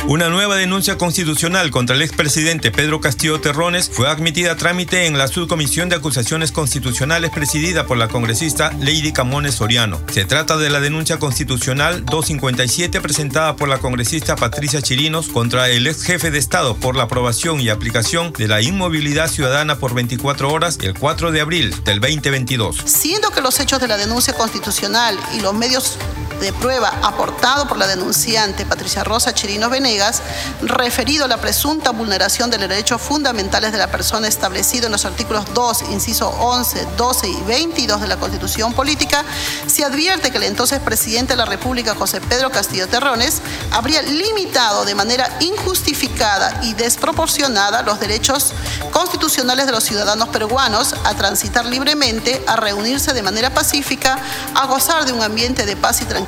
Una 0.09 0.29
nueva 0.29 0.55
denuncia 0.55 0.97
constitucional 0.97 1.73
contra 1.73 1.97
el 1.97 2.03
expresidente 2.03 2.71
Pedro 2.71 3.01
Castillo 3.01 3.41
Terrones 3.41 3.91
fue 3.93 4.09
admitida 4.09 4.53
a 4.53 4.57
trámite 4.57 5.07
en 5.07 5.19
la 5.19 5.27
Subcomisión 5.27 5.89
de 5.89 5.97
Acusaciones 5.97 6.53
Constitucionales 6.53 7.33
presidida 7.33 7.87
por 7.87 7.97
la 7.97 8.07
congresista 8.07 8.71
Lady 8.79 9.13
Camones 9.13 9.57
Soriano. 9.57 10.01
Se 10.13 10.25
trata 10.25 10.59
de 10.59 10.71
la 10.71 10.79
denuncia 10.79 11.19
constitucional 11.19 12.05
257 12.05 13.01
presentada 13.01 13.57
por 13.57 13.69
la 13.69 13.79
congresista 13.79 14.37
Patricia 14.37 14.81
Chirinos 14.81 15.27
contra 15.27 15.69
el 15.71 15.89
ex 15.89 16.05
jefe 16.05 16.31
de 16.31 16.39
Estado 16.39 16.77
por 16.77 16.95
la 16.95 17.03
aprobación 17.03 17.61
y 17.61 17.69
aplicación 17.69 18.33
de 18.33 18.47
la 18.47 18.63
inmovilidad 18.63 19.29
ciudadana 19.29 19.81
por 19.81 19.93
24 19.93 20.53
horas 20.53 20.79
el 20.83 20.97
4 20.97 21.33
de 21.33 21.41
abril 21.41 21.75
del 21.83 21.99
2022. 21.99 22.77
Siendo 22.85 23.31
que 23.31 23.41
los 23.41 23.59
hechos 23.59 23.81
de 23.81 23.89
la 23.89 23.97
denuncia 23.97 24.35
constitucional 24.35 25.19
y 25.37 25.41
los 25.41 25.53
medios 25.53 25.99
de 26.41 26.53
prueba 26.53 26.93
aportado 27.03 27.67
por 27.67 27.79
la 27.79 27.87
denunciante 27.87 28.67
Patricia 28.67 29.05
Rosa 29.05 29.33
Chirino 29.33 29.71
Venegas, 29.71 30.23
referido 30.63 31.25
a 31.25 31.29
la 31.29 31.39
presunta 31.39 31.91
vulneración 31.93 32.51
de 32.51 32.59
los 32.59 32.69
derechos 32.69 33.01
fundamentales 33.01 33.73
de 33.73 33.79
la 33.79 33.91
persona 33.91 34.29
establecido 34.29 34.87
en 34.87 34.93
los 34.93 35.05
artículos 35.05 35.45
2, 35.55 35.85
inciso 35.93 36.29
11, 36.29 36.87
12 36.97 37.29
y 37.29 37.41
22 37.43 38.01
de 38.01 38.07
la 38.07 38.17
Constitución 38.19 38.75
Política, 38.75 39.25
se 39.67 39.85
advierte 39.85 40.31
que 40.31 40.37
el 40.37 40.45
entonces 40.45 40.81
presidente 40.81 41.33
de 41.33 41.39
la 41.39 41.47
República, 41.47 41.95
José 41.95 42.21
Pedro 42.21 42.51
Castillo 42.51 42.87
Terrones, 42.87 43.41
habría 43.71 44.03
limitado 44.03 44.85
de 44.85 44.95
manera 44.95 45.29
injustificada 45.41 46.61
y 46.63 46.75
desproporcionada 46.75 47.83
los 47.83 47.99
derechos 47.99 48.53
constitucionales 48.93 49.67
de 49.67 49.73
los 49.73 49.85
ciudadanos 49.85 50.29
peruanos 50.29 50.95
a 51.05 51.15
transitar 51.15 51.65
libremente, 51.65 52.43
a 52.47 52.57
reunirse 52.57 53.15
de 53.15 53.23
manera 53.23 53.55
pacífica, 53.55 54.19
a 54.55 54.67
gozar 54.67 55.07
de 55.07 55.13
un 55.13 55.23
ambiente 55.23 55.65
de 55.65 55.77
paz 55.77 56.03
y 56.03 56.05
tranquilidad 56.05 56.26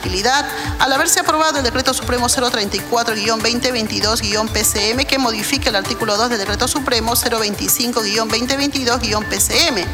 al 0.78 0.92
haberse 0.92 1.18
aprobado 1.20 1.58
el 1.58 1.64
Decreto 1.64 1.92
Supremo 1.92 2.28
034-2022-PCM 2.28 5.04
que 5.06 5.18
modifica 5.18 5.70
el 5.70 5.76
artículo 5.76 6.16
2 6.16 6.30
del 6.30 6.38
Decreto 6.38 6.66
Supremo 6.68 7.14
025-2022-PCM, 7.14 9.84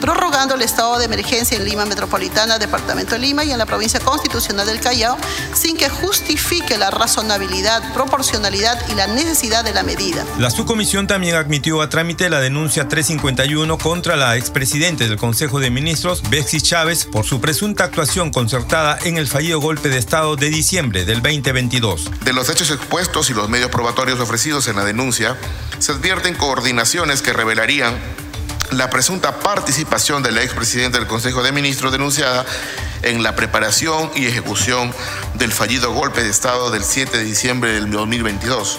prorrogando 0.00 0.54
el 0.54 0.62
estado 0.62 0.98
de 0.98 1.06
emergencia 1.06 1.56
en 1.56 1.64
Lima 1.64 1.86
Metropolitana, 1.86 2.58
Departamento 2.58 3.14
de 3.14 3.20
Lima 3.20 3.44
y 3.44 3.52
en 3.52 3.58
la 3.58 3.66
provincia 3.66 4.00
constitucional 4.00 4.66
del 4.66 4.80
Callao, 4.80 5.16
sin 5.54 5.76
que 5.76 5.88
justifique 5.88 6.76
la 6.76 6.90
razonabilidad, 6.90 7.94
proporcionalidad 7.94 8.78
y 8.90 8.94
la 8.94 9.06
necesidad 9.06 9.64
de 9.64 9.72
la 9.72 9.82
medida. 9.82 10.26
La 10.38 10.50
subcomisión 10.50 11.06
también 11.06 11.34
admitió 11.34 11.80
a 11.80 11.88
trámite 11.88 12.28
la 12.28 12.40
denuncia 12.40 12.88
351 12.88 13.78
contra 13.78 14.16
la 14.16 14.36
expresidente 14.36 15.08
del 15.08 15.16
Consejo 15.16 15.60
de 15.60 15.70
Ministros, 15.70 16.22
Bexy 16.28 16.60
Chávez, 16.60 17.06
por 17.06 17.24
su 17.24 17.40
presunta 17.40 17.84
actuación 17.84 18.30
concertada 18.30 18.98
en 19.04 19.16
el 19.16 19.28
golpe 19.54 19.88
de 19.88 19.98
Estado 19.98 20.36
de 20.36 20.50
diciembre 20.50 21.04
del 21.04 21.22
2022. 21.22 22.10
De 22.24 22.32
los 22.32 22.50
hechos 22.50 22.70
expuestos 22.70 23.30
y 23.30 23.34
los 23.34 23.48
medios 23.48 23.70
probatorios 23.70 24.18
ofrecidos 24.20 24.66
en 24.68 24.76
la 24.76 24.84
denuncia, 24.84 25.36
se 25.78 25.92
advierten 25.92 26.34
coordinaciones 26.34 27.22
que 27.22 27.32
revelarían 27.32 27.94
la 28.72 28.90
presunta 28.90 29.38
participación 29.38 30.22
del 30.22 30.38
expresidente 30.38 30.98
del 30.98 31.06
Consejo 31.06 31.42
de 31.42 31.52
Ministros 31.52 31.92
denunciada 31.92 32.44
en 33.02 33.22
la 33.22 33.36
preparación 33.36 34.10
y 34.16 34.26
ejecución 34.26 34.92
del 35.34 35.52
fallido 35.52 35.92
golpe 35.92 36.22
de 36.22 36.30
Estado 36.30 36.70
del 36.70 36.82
7 36.82 37.16
de 37.16 37.24
diciembre 37.24 37.72
del 37.72 37.90
2022, 37.90 38.78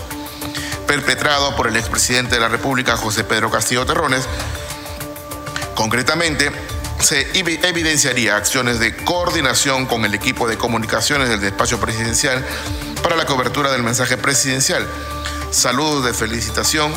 perpetrado 0.85 1.55
por 1.55 1.67
el 1.67 1.77
expresidente 1.77 2.35
de 2.35 2.41
la 2.41 2.49
República, 2.49 2.97
José 2.97 3.23
Pedro 3.23 3.49
Castillo 3.49 3.85
Terrones. 3.85 4.27
Concretamente, 5.75 6.51
se 6.99 7.27
evidenciaría 7.37 8.35
acciones 8.35 8.79
de 8.79 8.95
coordinación 8.95 9.85
con 9.85 10.05
el 10.05 10.13
equipo 10.13 10.47
de 10.47 10.57
comunicaciones 10.57 11.29
del 11.29 11.39
despacho 11.39 11.79
presidencial 11.79 12.45
para 13.03 13.15
la 13.15 13.25
cobertura 13.25 13.71
del 13.71 13.83
mensaje 13.83 14.17
presidencial. 14.17 14.85
Saludos 15.51 16.05
de 16.05 16.13
felicitación. 16.13 16.93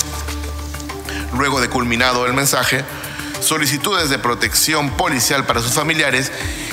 Luego 1.37 1.61
de 1.61 1.69
culminado 1.69 2.27
el 2.27 2.33
mensaje, 2.33 2.85
solicitudes 3.41 4.11
de 4.11 4.19
protección 4.19 4.91
policial 4.91 5.47
para 5.47 5.61
sus 5.61 5.73
familiares 5.73 6.33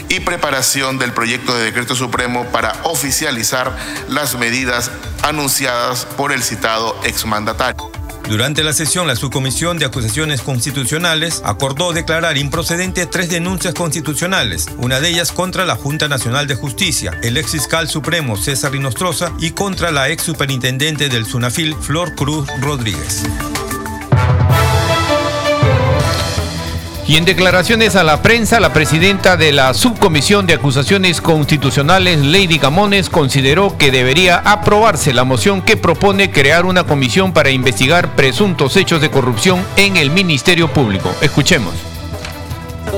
y 0.10 0.22
preparación 0.22 0.98
del 0.98 1.14
proyecto 1.14 1.56
de 1.56 1.66
decreto 1.66 1.96
supremo 1.96 2.46
para 2.46 2.74
oficializar 2.84 3.78
las 4.08 4.36
medidas 4.36 4.92
anunciadas 5.22 6.06
por 6.06 6.32
el 6.32 6.42
citado 6.44 7.00
exmandatario. 7.04 7.97
Durante 8.30 8.62
la 8.62 8.74
sesión, 8.74 9.08
la 9.08 9.16
Subcomisión 9.16 9.80
de 9.80 9.86
Acusaciones 9.86 10.42
Constitucionales 10.42 11.42
acordó 11.46 11.94
declarar 11.94 12.38
improcedentes 12.38 13.10
tres 13.10 13.30
denuncias 13.30 13.74
constitucionales, 13.74 14.68
una 14.78 15.00
de 15.00 15.10
ellas 15.10 15.32
contra 15.32 15.64
la 15.64 15.76
Junta 15.76 16.10
Nacional 16.10 16.46
de 16.46 16.56
Justicia, 16.56 17.18
el 17.24 17.38
ex 17.38 17.52
fiscal 17.52 17.88
supremo 17.88 18.36
César 18.36 18.74
Rinostroza 18.74 19.32
y 19.40 19.52
contra 19.52 19.92
la 19.92 20.10
ex 20.10 20.24
superintendente 20.24 21.08
del 21.08 21.26
SUNAFIL, 21.26 21.76
Flor 21.76 22.16
Cruz 22.16 22.48
Rodríguez. 22.60 23.24
Y 27.08 27.16
en 27.16 27.24
declaraciones 27.24 27.96
a 27.96 28.04
la 28.04 28.22
prensa, 28.22 28.60
la 28.60 28.74
presidenta 28.74 29.38
de 29.38 29.54
la 29.54 29.74
Subcomisión 29.74 30.46
de 30.46 30.56
Acusaciones 30.56 31.22
Constitucionales, 31.22 32.20
Lady 32.20 32.60
Camones, 32.60 33.10
consideró 33.10 33.78
que 33.78 33.92
debería 33.92 34.36
aprobarse 34.44 35.14
la 35.14 35.24
moción 35.24 35.62
que 35.62 35.78
propone 35.78 36.32
crear 36.32 36.66
una 36.66 36.84
comisión 36.84 37.32
para 37.32 37.50
investigar 37.50 38.14
presuntos 38.16 38.76
hechos 38.76 39.00
de 39.00 39.10
corrupción 39.10 39.66
en 39.78 39.96
el 39.96 40.12
Ministerio 40.12 40.68
Público. 40.68 41.10
Escuchemos. 41.22 41.87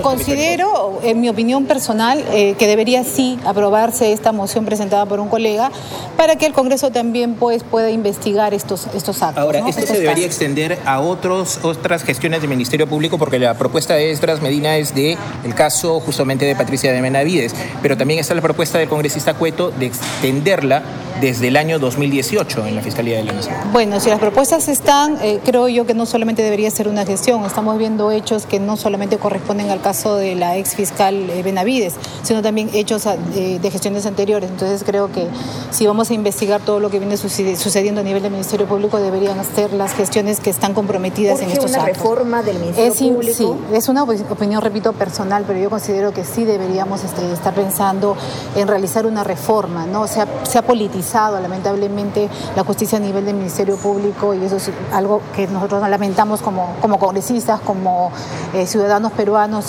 Considero, 0.02 1.00
en 1.04 1.20
mi 1.20 1.30
opinión 1.30 1.66
personal, 1.66 2.24
eh, 2.32 2.56
que 2.58 2.68
debería 2.68 3.04
sí 3.04 3.40
aprobarse 3.46 4.14
esta 4.14 4.32
moción 4.32 4.66
presentada 4.66 5.06
por 5.06 5.20
un 5.20 5.28
colega 5.28 5.72
para 6.16 6.36
que 6.36 6.46
el 6.46 6.54
Congreso 6.54 6.92
también 6.92 7.36
pues, 7.36 7.64
pueda 7.64 7.90
investigar 7.90 8.54
estos, 8.54 8.88
estos 8.94 9.22
actos. 9.22 9.44
Ahora, 9.44 9.68
¿esto 9.68 9.86
se 9.86 10.00
debería 10.00 10.26
extender 10.26 10.80
a 10.86 11.00
otros, 11.00 11.60
otras 11.64 12.04
gestiones 12.04 12.42
del 12.42 12.50
Ministerio 12.50 12.88
Público? 12.88 13.18
Porque 13.18 13.40
la 13.40 13.58
propuesta 13.58 13.96
de 13.96 14.12
Estras 14.12 14.42
Medina 14.42 14.78
es 14.78 14.96
de 14.96 15.18
el 15.44 15.56
caso 15.56 16.00
justamente 16.00 16.46
de 16.46 16.56
Patricia 16.56 16.92
de 16.92 17.02
Menavides, 17.02 17.54
pero 17.82 17.98
también 17.98 18.20
está 18.20 18.34
la 18.34 18.42
propuesta 18.42 18.78
del 18.78 18.90
congresista 18.90 19.34
Cueto 19.34 19.72
de 19.72 19.88
extenderla 19.88 20.84
desde 21.22 21.50
el 21.50 21.58
año 21.58 21.80
2018 21.80 22.66
en 22.68 22.76
la 22.76 22.82
Fiscalía 22.82 23.18
de 23.18 23.24
la 23.26 23.34
Nación. 23.34 23.56
Bueno, 23.74 24.00
si 24.00 24.10
las 24.10 24.20
propuestas 24.20 24.70
están, 24.70 25.18
eh, 25.22 25.40
creo 25.44 25.68
yo 25.68 25.86
que 25.86 25.94
no 25.94 26.06
solamente 26.06 26.42
debería 26.44 26.72
ser 26.72 26.88
una 26.88 27.06
gestión, 27.06 27.44
estamos 27.44 27.78
viendo 27.78 28.12
hechos 28.12 28.46
que 28.46 28.60
no 28.60 28.78
solamente 28.78 29.18
corresponden 29.18 29.70
al 29.70 29.82
caso 29.82 29.89
de 29.90 30.36
la 30.36 30.56
ex 30.58 30.76
fiscal 30.76 31.30
eh, 31.30 31.42
Benavides, 31.42 31.96
sino 32.22 32.42
también 32.42 32.70
hechos 32.74 33.08
ah, 33.08 33.16
de, 33.18 33.72
gestiones 33.72 34.06
anteriores. 34.06 34.50
Entonces 34.50 34.84
creo 34.86 35.12
que 35.12 35.28
si 35.72 35.88
vamos 35.88 36.12
a 36.12 36.14
investigar 36.14 36.62
todo 36.62 36.80
lo 36.80 36.90
que 36.90 37.00
viene 37.00 37.18
sucediendo 37.18 38.02
a 38.02 38.04
nivel 38.04 38.22
del 38.22 38.32
Ministerio 38.32 38.68
Público, 38.68 39.00
deberían 39.00 39.44
ser 39.44 39.74
las 39.74 39.94
gestiones 39.94 40.40
que 40.40 40.50
están 40.50 40.74
comprometidas 40.74 41.42
en 41.42 41.50
estos 41.50 41.72
una 41.72 41.86
reforma 41.86 42.44
del 42.44 42.60
Ministerio 42.60 42.94
Público? 43.16 43.58
Sí, 43.72 43.76
es 43.76 43.90
una 43.90 44.04
opinión, 44.04 44.62
repito, 44.62 44.94
personal, 44.94 45.44
pero 45.48 45.60
yo 45.60 45.70
considero 45.70 46.14
que 46.14 46.24
sí 46.24 46.46
deberíamos 46.46 47.04
este, 47.04 47.32
estar 47.32 47.54
pensando 47.54 48.16
en 48.56 48.68
realizar 48.68 49.06
una 49.06 49.24
reforma, 49.24 49.86
¿no? 49.86 50.08
Se 50.08 50.22
ha, 50.22 50.28
se 50.44 50.58
ha 50.58 50.62
politizado 50.62 51.40
lamentablemente 51.40 52.30
la 52.56 52.64
justicia 52.64 52.98
a 52.98 53.02
nivel 53.02 53.26
del 53.26 53.36
Ministerio 53.36 53.76
Público 53.78 54.34
y 54.34 54.44
eso 54.44 54.58
es 54.58 54.70
algo 54.94 55.22
que 55.36 55.48
nosotros 55.48 55.88
lamentamos 55.90 56.42
como, 56.42 56.76
como 56.82 57.00
congresistas, 57.00 57.60
como 57.62 58.12
eh, 58.54 58.66
ciudadanos 58.66 59.12
peruanos 59.14 59.69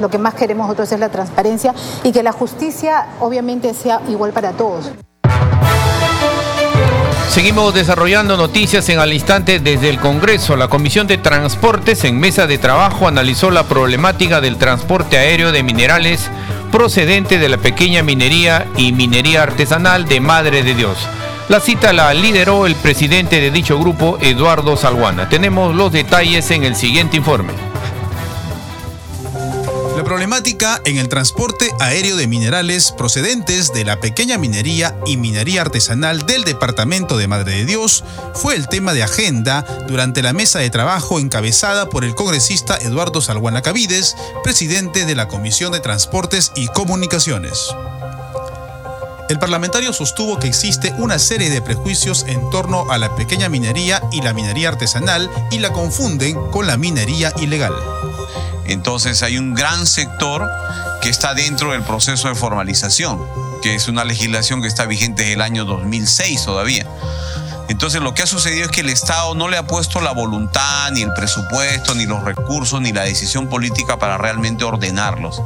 lo 0.00 0.10
que 0.10 0.18
más 0.18 0.34
queremos 0.34 0.66
nosotros 0.66 0.90
es 0.92 1.00
la 1.00 1.08
transparencia 1.08 1.74
y 2.02 2.12
que 2.12 2.22
la 2.22 2.32
justicia 2.32 3.06
obviamente 3.20 3.74
sea 3.74 4.00
igual 4.08 4.32
para 4.32 4.52
todos. 4.52 4.90
Seguimos 7.28 7.74
desarrollando 7.74 8.36
noticias 8.36 8.88
en 8.90 9.00
al 9.00 9.12
instante 9.12 9.58
desde 9.58 9.88
el 9.88 9.98
Congreso. 9.98 10.56
La 10.56 10.68
Comisión 10.68 11.08
de 11.08 11.18
Transportes 11.18 12.04
en 12.04 12.20
mesa 12.20 12.46
de 12.46 12.58
trabajo 12.58 13.08
analizó 13.08 13.50
la 13.50 13.64
problemática 13.64 14.40
del 14.40 14.56
transporte 14.56 15.18
aéreo 15.18 15.50
de 15.50 15.64
minerales 15.64 16.30
procedente 16.70 17.38
de 17.38 17.48
la 17.48 17.56
pequeña 17.56 18.02
minería 18.04 18.66
y 18.76 18.92
minería 18.92 19.42
artesanal 19.42 20.06
de 20.06 20.20
Madre 20.20 20.62
de 20.62 20.74
Dios. 20.74 20.96
La 21.48 21.60
cita 21.60 21.92
la 21.92 22.14
lideró 22.14 22.66
el 22.66 22.74
presidente 22.76 23.40
de 23.40 23.50
dicho 23.50 23.78
grupo, 23.78 24.18
Eduardo 24.20 24.76
Salguana. 24.76 25.28
Tenemos 25.28 25.74
los 25.74 25.90
detalles 25.92 26.50
en 26.50 26.64
el 26.64 26.76
siguiente 26.76 27.16
informe 27.16 27.63
en 30.84 30.96
el 30.96 31.10
transporte 31.10 31.70
aéreo 31.80 32.16
de 32.16 32.26
minerales 32.26 32.92
procedentes 32.92 33.74
de 33.74 33.84
la 33.84 34.00
pequeña 34.00 34.38
minería 34.38 34.96
y 35.04 35.18
minería 35.18 35.60
artesanal 35.60 36.24
del 36.24 36.44
departamento 36.44 37.18
de 37.18 37.28
Madre 37.28 37.56
de 37.56 37.66
Dios 37.66 38.04
fue 38.32 38.56
el 38.56 38.66
tema 38.66 38.94
de 38.94 39.02
agenda 39.02 39.66
durante 39.86 40.22
la 40.22 40.32
mesa 40.32 40.60
de 40.60 40.70
trabajo 40.70 41.20
encabezada 41.20 41.90
por 41.90 42.06
el 42.06 42.14
congresista 42.14 42.78
Eduardo 42.78 43.20
Salguana 43.20 43.60
Cavides, 43.60 44.16
presidente 44.42 45.04
de 45.04 45.14
la 45.14 45.28
Comisión 45.28 45.72
de 45.72 45.80
Transportes 45.80 46.52
y 46.56 46.68
Comunicaciones. 46.68 47.58
El 49.28 49.38
parlamentario 49.38 49.92
sostuvo 49.92 50.38
que 50.38 50.48
existe 50.48 50.94
una 50.96 51.18
serie 51.18 51.50
de 51.50 51.60
prejuicios 51.60 52.24
en 52.26 52.48
torno 52.48 52.90
a 52.90 52.96
la 52.96 53.14
pequeña 53.14 53.50
minería 53.50 54.02
y 54.10 54.22
la 54.22 54.32
minería 54.32 54.70
artesanal 54.70 55.30
y 55.50 55.58
la 55.58 55.70
confunden 55.74 56.34
con 56.50 56.66
la 56.66 56.78
minería 56.78 57.30
ilegal. 57.42 57.74
Entonces 58.66 59.22
hay 59.22 59.38
un 59.38 59.54
gran 59.54 59.86
sector 59.86 60.48
que 61.00 61.08
está 61.10 61.34
dentro 61.34 61.72
del 61.72 61.82
proceso 61.82 62.28
de 62.28 62.34
formalización, 62.34 63.20
que 63.62 63.74
es 63.74 63.88
una 63.88 64.04
legislación 64.04 64.62
que 64.62 64.68
está 64.68 64.86
vigente 64.86 65.22
desde 65.22 65.34
el 65.34 65.42
año 65.42 65.64
2006 65.64 66.44
todavía. 66.44 66.86
Entonces 67.68 68.02
lo 68.02 68.12
que 68.14 68.22
ha 68.22 68.26
sucedido 68.26 68.66
es 68.66 68.70
que 68.70 68.82
el 68.82 68.90
Estado 68.90 69.34
no 69.34 69.48
le 69.48 69.56
ha 69.56 69.66
puesto 69.66 70.00
la 70.00 70.12
voluntad, 70.12 70.90
ni 70.92 71.02
el 71.02 71.12
presupuesto, 71.14 71.94
ni 71.94 72.04
los 72.04 72.22
recursos, 72.22 72.80
ni 72.80 72.92
la 72.92 73.02
decisión 73.02 73.48
política 73.48 73.98
para 73.98 74.18
realmente 74.18 74.64
ordenarlos. 74.64 75.40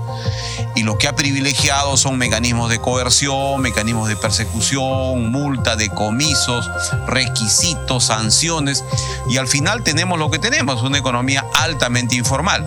Y 0.75 0.83
lo 0.83 0.99
que 0.99 1.07
ha 1.09 1.15
privilegiado 1.15 1.97
son 1.97 2.19
mecanismos 2.19 2.71
de 2.71 2.81
coerción, 2.81 3.61
mecanismos 3.61 4.09
de 4.09 4.17
persecución, 4.17 5.31
multa, 5.31 5.77
decomisos, 5.77 6.69
requisitos, 7.07 8.05
sanciones. 8.05 8.85
Y 9.29 9.39
al 9.39 9.47
final 9.47 9.83
tenemos 9.85 10.19
lo 10.19 10.31
que 10.31 10.39
tenemos, 10.39 10.83
una 10.83 10.99
economía 10.99 11.45
altamente 11.55 12.17
informal. 12.17 12.67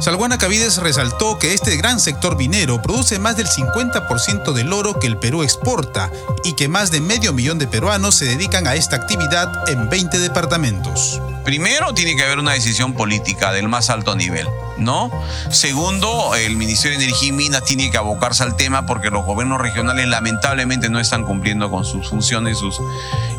Salguana 0.00 0.38
Cavides 0.38 0.76
resaltó 0.76 1.38
que 1.40 1.54
este 1.54 1.76
gran 1.76 1.98
sector 1.98 2.36
minero 2.36 2.80
produce 2.80 3.18
más 3.18 3.36
del 3.36 3.48
50% 3.48 4.52
del 4.52 4.72
oro 4.72 5.00
que 5.00 5.08
el 5.08 5.16
Perú 5.16 5.42
exporta 5.42 6.12
y 6.44 6.52
que 6.52 6.68
más 6.68 6.92
de 6.92 7.00
medio 7.00 7.32
millón 7.32 7.58
de 7.58 7.66
peruanos 7.66 8.14
se 8.14 8.26
dedican 8.26 8.68
a 8.68 8.74
esta 8.76 8.94
actividad 8.94 9.68
en 9.68 9.88
20 9.88 10.20
departamentos. 10.20 11.20
Primero, 11.44 11.94
tiene 11.94 12.14
que 12.14 12.22
haber 12.22 12.38
una 12.38 12.52
decisión 12.52 12.94
política 12.94 13.52
del 13.52 13.68
más 13.68 13.90
alto 13.90 14.14
nivel, 14.14 14.46
¿no? 14.78 15.10
Segundo, 15.50 16.34
el 16.34 16.56
Ministerio 16.56 16.98
de 16.98 17.04
Energía 17.04 17.28
y 17.28 17.32
Minas 17.32 17.64
tiene 17.64 17.90
que 17.90 17.98
abocarse 17.98 18.42
al 18.42 18.56
tema 18.56 18.86
porque 18.86 19.10
los 19.10 19.24
gobiernos 19.24 19.60
regionales 19.60 20.06
lamentablemente 20.06 20.88
no 20.88 21.00
están 21.00 21.24
cumpliendo 21.24 21.70
con 21.70 21.84
sus 21.84 22.08
funciones 22.08 22.58
sus, 22.58 22.80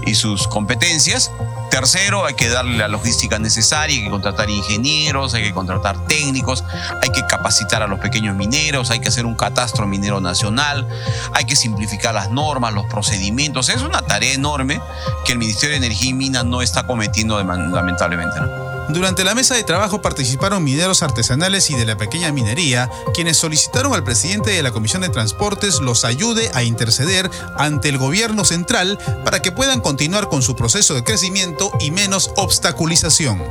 y 0.05 0.15
sus 0.15 0.47
competencias. 0.47 1.31
Tercero, 1.69 2.25
hay 2.25 2.33
que 2.33 2.49
darle 2.49 2.77
la 2.77 2.87
logística 2.87 3.37
necesaria, 3.37 3.95
hay 3.95 4.03
que 4.03 4.09
contratar 4.09 4.49
ingenieros, 4.49 5.33
hay 5.35 5.43
que 5.43 5.53
contratar 5.53 6.03
técnicos, 6.07 6.63
hay 7.01 7.09
que 7.11 7.25
capacitar 7.27 7.83
a 7.83 7.87
los 7.87 7.99
pequeños 7.99 8.35
mineros, 8.35 8.89
hay 8.89 8.99
que 8.99 9.09
hacer 9.09 9.25
un 9.25 9.35
catastro 9.35 9.85
minero 9.85 10.19
nacional, 10.19 10.87
hay 11.33 11.45
que 11.45 11.55
simplificar 11.55 12.15
las 12.15 12.31
normas, 12.31 12.73
los 12.73 12.85
procedimientos. 12.87 13.69
Es 13.69 13.81
una 13.83 14.01
tarea 14.01 14.33
enorme 14.33 14.81
que 15.25 15.33
el 15.33 15.37
Ministerio 15.37 15.79
de 15.79 15.85
Energía 15.85 16.09
y 16.09 16.13
Minas 16.13 16.45
no 16.45 16.61
está 16.61 16.87
cometiendo 16.87 17.41
lamentablemente. 17.41 18.58
Durante 18.89 19.23
la 19.23 19.35
mesa 19.35 19.53
de 19.53 19.63
trabajo 19.63 20.01
participaron 20.01 20.63
mineros 20.63 21.03
artesanales 21.03 21.69
y 21.69 21.75
de 21.75 21.85
la 21.85 21.95
pequeña 21.95 22.31
minería, 22.31 22.89
quienes 23.13 23.37
solicitaron 23.37 23.93
al 23.93 24.03
presidente 24.03 24.49
de 24.49 24.63
la 24.63 24.71
Comisión 24.71 25.03
de 25.03 25.09
Transportes 25.09 25.79
los 25.79 26.05
ayude 26.05 26.49
a 26.55 26.63
interceder 26.63 27.29
ante 27.55 27.89
el 27.89 27.99
gobierno 27.99 28.43
central 28.45 28.97
para 29.23 29.43
que 29.43 29.51
puedan 29.51 29.81
continuar 29.81 30.27
con 30.27 30.41
su 30.41 30.55
proceso 30.55 30.95
de 30.95 31.03
crecimiento 31.03 31.71
y 31.79 31.91
menos 31.91 32.31
obstaculización. 32.35 33.43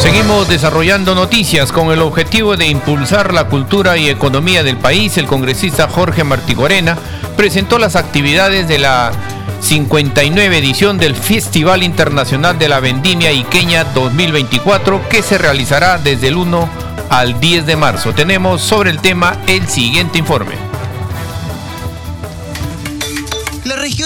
Seguimos 0.00 0.48
desarrollando 0.48 1.14
noticias 1.14 1.70
con 1.70 1.92
el 1.92 2.00
objetivo 2.00 2.56
de 2.56 2.66
impulsar 2.66 3.32
la 3.32 3.48
cultura 3.48 3.96
y 3.96 4.08
economía 4.08 4.64
del 4.64 4.76
país. 4.76 5.16
El 5.18 5.26
congresista 5.26 5.88
Jorge 5.88 6.24
Martigorena 6.24 6.98
presentó 7.36 7.78
las 7.78 7.94
actividades 7.94 8.66
de 8.66 8.80
la 8.80 9.12
59 9.60 10.58
edición 10.58 10.98
del 10.98 11.16
Festival 11.16 11.82
Internacional 11.82 12.58
de 12.58 12.68
la 12.68 12.80
Vendimia 12.80 13.32
Iqueña 13.32 13.84
2024 13.84 15.08
que 15.08 15.22
se 15.22 15.38
realizará 15.38 15.98
desde 15.98 16.28
el 16.28 16.36
1 16.36 16.68
al 17.10 17.40
10 17.40 17.66
de 17.66 17.76
marzo. 17.76 18.12
Tenemos 18.12 18.60
sobre 18.60 18.90
el 18.90 19.00
tema 19.00 19.36
el 19.46 19.66
siguiente 19.68 20.18
informe. 20.18 20.54
La 23.64 23.76
región 23.76 24.03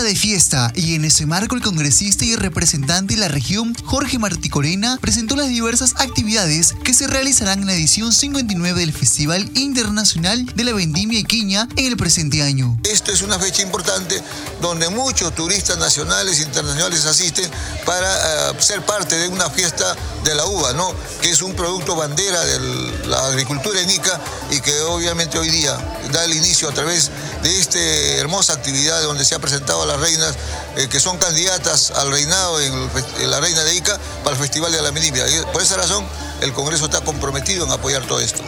de 0.00 0.16
fiesta 0.16 0.72
y 0.74 0.94
en 0.94 1.04
ese 1.04 1.26
marco 1.26 1.54
el 1.54 1.60
congresista 1.60 2.24
y 2.24 2.34
representante 2.34 3.14
de 3.14 3.20
la 3.20 3.28
región, 3.28 3.74
Jorge 3.84 4.18
Martí 4.18 4.48
Corena, 4.48 4.98
presentó 5.02 5.36
las 5.36 5.48
diversas 5.48 5.92
actividades 5.98 6.74
que 6.82 6.94
se 6.94 7.06
realizarán 7.06 7.60
en 7.60 7.66
la 7.66 7.74
edición 7.74 8.10
59 8.10 8.80
del 8.80 8.94
Festival 8.94 9.50
Internacional 9.54 10.46
de 10.46 10.64
la 10.64 10.72
Vendimia 10.72 11.18
Iqueña 11.18 11.68
en 11.76 11.84
el 11.84 11.98
presente 11.98 12.42
año. 12.42 12.78
Esta 12.90 13.12
es 13.12 13.20
una 13.20 13.38
fecha 13.38 13.60
importante 13.60 14.22
donde 14.62 14.88
muchos 14.88 15.34
turistas 15.34 15.76
nacionales 15.76 16.38
e 16.40 16.44
internacionales 16.44 17.04
asisten 17.04 17.50
para 17.84 18.52
uh, 18.52 18.62
ser 18.62 18.80
parte 18.86 19.16
de 19.16 19.28
una 19.28 19.50
fiesta 19.50 19.94
de 20.24 20.34
la 20.34 20.46
uva, 20.46 20.72
¿no? 20.72 20.94
que 21.20 21.30
es 21.30 21.42
un 21.42 21.54
producto 21.54 21.96
bandera 21.96 22.40
de 22.40 23.08
la 23.08 23.26
agricultura 23.26 23.78
en 23.80 23.90
Ica 23.90 24.18
y 24.50 24.60
que 24.60 24.80
obviamente 24.82 25.38
hoy 25.38 25.50
día 25.50 25.76
da 26.12 26.24
el 26.24 26.32
inicio 26.32 26.70
a 26.70 26.72
través 26.72 27.10
de 27.42 27.58
esta 27.58 27.78
hermosa 27.78 28.54
actividad 28.54 29.02
donde 29.02 29.24
se 29.24 29.34
ha 29.34 29.38
presentado 29.38 29.81
a 29.82 29.86
las 29.86 30.00
reinas 30.00 30.34
eh, 30.76 30.88
que 30.88 31.00
son 31.00 31.18
candidatas 31.18 31.90
al 31.92 32.10
reinado 32.10 32.60
en, 32.60 32.72
el, 32.72 32.88
en, 33.20 33.30
la 33.30 33.40
reina 33.40 33.62
de 33.64 33.74
Ica 33.74 33.98
para 34.24 34.36
el 34.36 34.40
Festival 34.42 34.72
de 34.72 34.82
la 34.82 34.90
Vendimia. 34.90 35.28
Y 35.28 35.42
por 35.52 35.62
esa 35.62 35.76
razón 35.76 36.04
el 36.40 36.52
Congreso 36.52 36.84
está 36.86 37.00
comprometido 37.00 37.64
en 37.64 37.72
apoyar 37.72 38.02
todo 38.06 38.20
esto. 38.20 38.42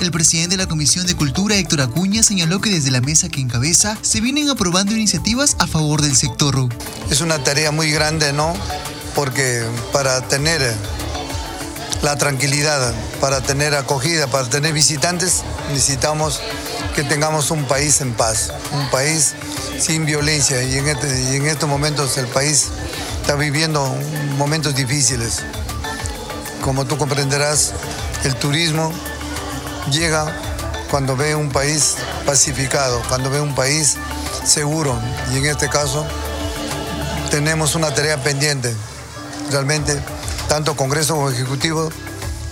El 0.00 0.10
presidente 0.10 0.56
de 0.56 0.62
la 0.62 0.68
Comisión 0.68 1.06
de 1.06 1.14
Cultura, 1.14 1.56
Héctor 1.56 1.82
Acuña, 1.82 2.22
señaló 2.22 2.60
que 2.60 2.70
desde 2.70 2.90
la 2.90 3.00
mesa 3.00 3.28
que 3.28 3.40
encabeza 3.40 3.96
se 4.02 4.20
vienen 4.20 4.50
aprobando 4.50 4.92
iniciativas 4.92 5.56
a 5.58 5.66
favor 5.66 6.02
del 6.02 6.16
sector. 6.16 6.68
Es 7.10 7.20
una 7.20 7.42
tarea 7.42 7.70
muy 7.70 7.90
grande, 7.90 8.32
¿no? 8.32 8.54
Porque 9.14 9.64
para 9.92 10.20
tener 10.28 10.74
la 12.04 12.16
tranquilidad, 12.16 12.92
para 13.18 13.40
tener 13.40 13.74
acogida, 13.74 14.26
para 14.26 14.46
tener 14.46 14.74
visitantes, 14.74 15.42
necesitamos 15.70 16.38
que 16.94 17.02
tengamos 17.02 17.50
un 17.50 17.64
país 17.64 18.02
en 18.02 18.12
paz, 18.12 18.52
un 18.72 18.90
país 18.90 19.32
sin 19.80 20.04
violencia. 20.04 20.62
Y 20.62 20.76
en, 20.76 20.86
este, 20.86 21.22
y 21.22 21.36
en 21.36 21.46
estos 21.46 21.66
momentos 21.66 22.18
el 22.18 22.26
país 22.26 22.68
está 23.22 23.36
viviendo 23.36 23.82
momentos 24.36 24.74
difíciles. 24.74 25.40
Como 26.62 26.84
tú 26.84 26.98
comprenderás, 26.98 27.72
el 28.24 28.36
turismo 28.36 28.92
llega 29.90 30.30
cuando 30.90 31.16
ve 31.16 31.34
un 31.34 31.48
país 31.48 31.94
pacificado, 32.26 33.00
cuando 33.08 33.30
ve 33.30 33.40
un 33.40 33.54
país 33.54 33.96
seguro. 34.44 34.94
Y 35.32 35.38
en 35.38 35.46
este 35.46 35.70
caso 35.70 36.04
tenemos 37.30 37.74
una 37.74 37.94
tarea 37.94 38.22
pendiente. 38.22 38.74
Realmente, 39.50 39.98
tanto 40.48 40.76
Congreso 40.76 41.14
como 41.14 41.30
Ejecutivo 41.30 41.90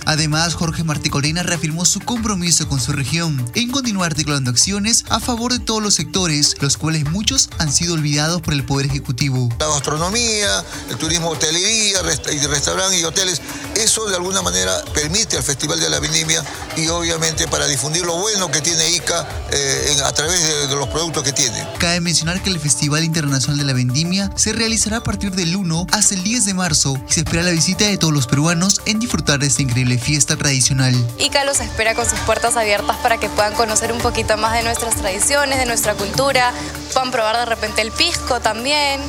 Además, 0.05 0.53
Jorge 0.53 0.83
Martí 0.83 1.09
Corena 1.09 1.43
reafirmó 1.43 1.85
su 1.85 1.99
compromiso 1.99 2.67
con 2.67 2.79
su 2.79 2.91
región 2.91 3.43
en 3.55 3.71
continuar 3.71 4.11
articulando 4.11 4.51
acciones 4.51 5.05
a 5.09 5.19
favor 5.19 5.53
de 5.53 5.59
todos 5.59 5.81
los 5.81 5.95
sectores, 5.95 6.55
los 6.59 6.77
cuales 6.77 7.09
muchos 7.09 7.49
han 7.59 7.71
sido 7.71 7.93
olvidados 7.93 8.41
por 8.41 8.53
el 8.53 8.65
Poder 8.65 8.87
Ejecutivo. 8.87 9.49
La 9.59 9.67
gastronomía, 9.67 10.63
el 10.89 10.97
turismo, 10.97 11.29
hotelería, 11.29 12.01
rest 12.03 12.27
y 12.31 12.45
restaurantes 12.47 13.01
y 13.01 13.03
hoteles, 13.03 13.41
eso 13.75 14.05
de 14.09 14.15
alguna 14.15 14.41
manera 14.41 14.73
permite 14.93 15.37
al 15.37 15.43
Festival 15.43 15.79
de 15.79 15.89
la 15.89 15.99
Vendimia 15.99 16.43
y 16.77 16.87
obviamente 16.87 17.47
para 17.47 17.67
difundir 17.67 18.05
lo 18.05 18.15
bueno 18.17 18.51
que 18.51 18.61
tiene 18.61 18.89
ICA 18.91 19.27
eh, 19.51 19.93
en, 19.93 20.03
a 20.03 20.11
través 20.11 20.41
de, 20.41 20.67
de 20.67 20.75
los 20.75 20.87
productos 20.89 21.23
que 21.23 21.31
tiene. 21.31 21.67
Cabe 21.79 21.99
mencionar 22.01 22.41
que 22.43 22.49
el 22.49 22.59
Festival 22.59 23.03
Internacional 23.03 23.57
de 23.57 23.65
la 23.65 23.73
Vendimia 23.73 24.29
se 24.35 24.53
realizará 24.53 24.97
a 24.97 25.03
partir 25.03 25.31
del 25.31 25.55
1 25.55 25.87
hasta 25.91 26.15
el 26.15 26.23
10 26.23 26.45
de 26.45 26.53
marzo 26.53 27.01
y 27.09 27.13
se 27.13 27.21
espera 27.21 27.43
la 27.43 27.51
visita 27.51 27.85
de 27.85 27.97
todos 27.97 28.13
los 28.13 28.27
peruanos 28.27 28.81
en 28.85 28.99
disfrutar 28.99 29.39
de 29.39 29.47
este 29.47 29.63
increíble 29.63 29.92
fiesta 29.97 30.35
tradicional. 30.37 30.93
ICA 31.17 31.43
los 31.45 31.59
espera 31.59 31.95
con 31.95 32.05
sus 32.09 32.19
puertas 32.19 32.55
abiertas 32.57 32.97
para 32.97 33.17
que 33.17 33.29
puedan 33.29 33.53
conocer 33.53 33.91
un 33.91 33.99
poquito 33.99 34.37
más 34.37 34.53
de 34.53 34.63
nuestras 34.63 34.95
tradiciones, 34.95 35.59
de 35.59 35.65
nuestra 35.65 35.93
cultura, 35.93 36.51
puedan 36.93 37.11
probar 37.11 37.37
de 37.37 37.45
repente 37.45 37.81
el 37.81 37.91
pisco 37.91 38.39
también 38.39 39.01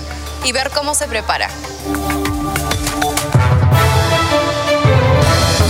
y 0.44 0.52
ver 0.52 0.70
cómo 0.70 0.94
se 0.94 1.06
prepara. 1.06 1.48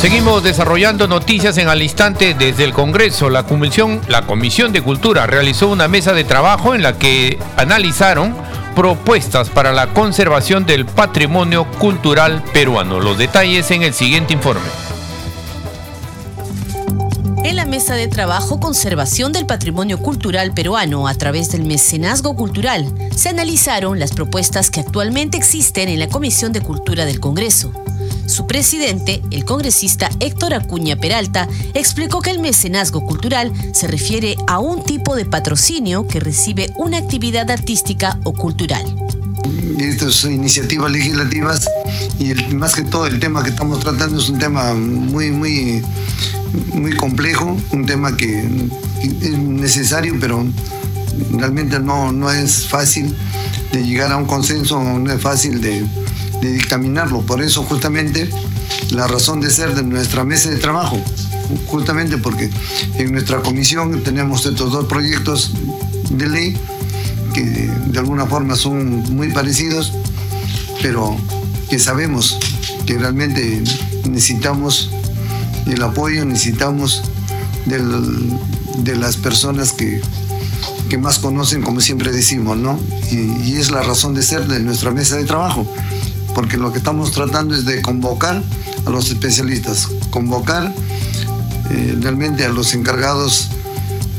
Seguimos 0.04 0.42
desarrollando 0.42 1.08
noticias 1.08 1.56
en 1.56 1.68
al 1.68 1.80
instante 1.80 2.34
desde 2.34 2.64
el 2.64 2.74
Congreso. 2.74 3.30
La 3.30 3.44
Comisión, 3.44 4.02
la 4.06 4.26
Comisión 4.26 4.70
de 4.70 4.82
Cultura 4.82 5.26
realizó 5.26 5.68
una 5.68 5.88
mesa 5.88 6.12
de 6.12 6.24
trabajo 6.24 6.74
en 6.74 6.82
la 6.82 6.98
que 6.98 7.38
analizaron 7.56 8.36
propuestas 8.74 9.48
para 9.48 9.72
la 9.72 9.86
conservación 9.94 10.66
del 10.66 10.84
patrimonio 10.84 11.64
cultural 11.78 12.42
peruano. 12.52 13.00
Los 13.00 13.16
detalles 13.16 13.70
en 13.70 13.82
el 13.82 13.94
siguiente 13.94 14.34
informe. 14.34 14.83
Mesa 17.74 17.96
de 17.96 18.06
trabajo 18.06 18.60
Conservación 18.60 19.32
del 19.32 19.46
Patrimonio 19.46 19.98
Cultural 19.98 20.54
Peruano 20.54 21.08
a 21.08 21.14
través 21.16 21.50
del 21.50 21.64
mecenazgo 21.64 22.36
cultural, 22.36 22.86
se 23.16 23.30
analizaron 23.30 23.98
las 23.98 24.12
propuestas 24.12 24.70
que 24.70 24.78
actualmente 24.78 25.36
existen 25.36 25.88
en 25.88 25.98
la 25.98 26.08
Comisión 26.08 26.52
de 26.52 26.60
Cultura 26.60 27.04
del 27.04 27.18
Congreso. 27.18 27.72
Su 28.26 28.46
presidente, 28.46 29.24
el 29.32 29.44
congresista 29.44 30.08
Héctor 30.20 30.54
Acuña 30.54 30.94
Peralta, 30.94 31.48
explicó 31.74 32.20
que 32.20 32.30
el 32.30 32.38
mecenazgo 32.38 33.04
cultural 33.04 33.52
se 33.72 33.88
refiere 33.88 34.36
a 34.46 34.60
un 34.60 34.84
tipo 34.84 35.16
de 35.16 35.24
patrocinio 35.24 36.06
que 36.06 36.20
recibe 36.20 36.72
una 36.76 36.98
actividad 36.98 37.50
artística 37.50 38.20
o 38.22 38.34
cultural. 38.34 39.03
Estas 39.78 40.24
iniciativas 40.24 40.90
legislativas 40.90 41.66
y 42.18 42.34
más 42.54 42.74
que 42.74 42.82
todo 42.82 43.06
el 43.06 43.18
tema 43.18 43.42
que 43.42 43.50
estamos 43.50 43.80
tratando 43.80 44.18
es 44.18 44.28
un 44.28 44.38
tema 44.38 44.74
muy, 44.74 45.30
muy, 45.30 45.82
muy 46.72 46.92
complejo, 46.96 47.56
un 47.72 47.86
tema 47.86 48.16
que 48.16 48.48
es 49.02 49.38
necesario, 49.38 50.16
pero 50.20 50.44
realmente 51.32 51.78
no, 51.80 52.12
no 52.12 52.30
es 52.30 52.66
fácil 52.66 53.14
de 53.72 53.84
llegar 53.84 54.12
a 54.12 54.16
un 54.16 54.26
consenso, 54.26 54.82
no 54.82 55.12
es 55.12 55.20
fácil 55.20 55.60
de, 55.60 55.84
de 56.40 56.52
dictaminarlo. 56.52 57.22
Por 57.22 57.42
eso 57.42 57.62
justamente 57.64 58.30
la 58.90 59.06
razón 59.06 59.40
de 59.40 59.50
ser 59.50 59.74
de 59.74 59.82
nuestra 59.82 60.24
mesa 60.24 60.50
de 60.50 60.56
trabajo, 60.56 61.00
justamente 61.66 62.18
porque 62.18 62.50
en 62.96 63.12
nuestra 63.12 63.40
comisión 63.40 64.02
tenemos 64.02 64.46
estos 64.46 64.72
dos 64.72 64.86
proyectos 64.86 65.52
de 66.10 66.28
ley 66.28 66.56
que 67.32 67.70
de 67.94 68.00
alguna 68.00 68.26
forma 68.26 68.56
son 68.56 69.04
muy 69.14 69.32
parecidos, 69.32 69.92
pero 70.82 71.16
que 71.70 71.78
sabemos 71.78 72.36
que 72.86 72.98
realmente 72.98 73.62
necesitamos 74.10 74.90
el 75.66 75.80
apoyo, 75.80 76.24
necesitamos 76.24 77.02
de 77.66 78.96
las 78.96 79.16
personas 79.16 79.72
que, 79.72 80.02
que 80.88 80.98
más 80.98 81.20
conocen, 81.20 81.62
como 81.62 81.80
siempre 81.80 82.10
decimos, 82.10 82.56
¿no? 82.56 82.80
Y, 83.12 83.54
es 83.54 83.70
la 83.70 83.82
razón 83.82 84.12
de 84.12 84.22
ser 84.24 84.48
de 84.48 84.58
nuestra 84.58 84.90
mesa 84.90 85.16
de 85.16 85.24
trabajo, 85.24 85.64
porque 86.34 86.56
lo 86.56 86.72
que 86.72 86.78
estamos 86.78 87.12
tratando 87.12 87.54
es 87.54 87.64
de 87.64 87.80
convocar 87.80 88.42
a 88.84 88.90
los 88.90 89.08
especialistas, 89.08 89.88
convocar 90.10 90.74
eh, 91.70 91.96
realmente 92.00 92.44
a 92.44 92.48
los 92.48 92.74
encargados 92.74 93.50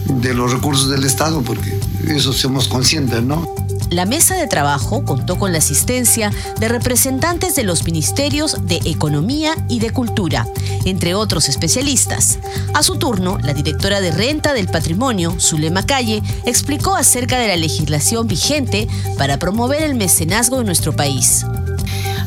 de 0.07 0.33
los 0.33 0.53
recursos 0.53 0.89
del 0.89 1.03
Estado, 1.03 1.41
porque 1.41 1.77
eso 2.07 2.31
somos 2.31 2.69
conscientes, 2.69 3.21
¿no? 3.21 3.64
La 3.89 4.05
mesa 4.05 4.35
de 4.35 4.47
trabajo 4.47 5.05
contó 5.05 5.37
con 5.37 5.51
la 5.51 5.59
asistencia 5.59 6.31
de 6.59 6.67
representantes 6.67 7.55
de 7.55 7.63
los 7.63 7.83
ministerios 7.83 8.65
de 8.65 8.79
Economía 8.85 9.53
y 9.69 9.79
de 9.79 9.91
Cultura, 9.91 10.47
entre 10.85 11.13
otros 11.13 11.49
especialistas. 11.49 12.39
A 12.73 12.83
su 12.83 12.97
turno, 12.97 13.37
la 13.43 13.53
directora 13.53 14.01
de 14.01 14.11
Renta 14.11 14.53
del 14.53 14.67
Patrimonio, 14.67 15.35
Zulema 15.39 15.85
Calle, 15.85 16.21
explicó 16.45 16.95
acerca 16.95 17.37
de 17.37 17.47
la 17.47 17.57
legislación 17.57 18.27
vigente 18.27 18.87
para 19.17 19.37
promover 19.37 19.83
el 19.83 19.95
mecenazgo 19.95 20.59
en 20.59 20.65
nuestro 20.65 20.95
país. 20.95 21.45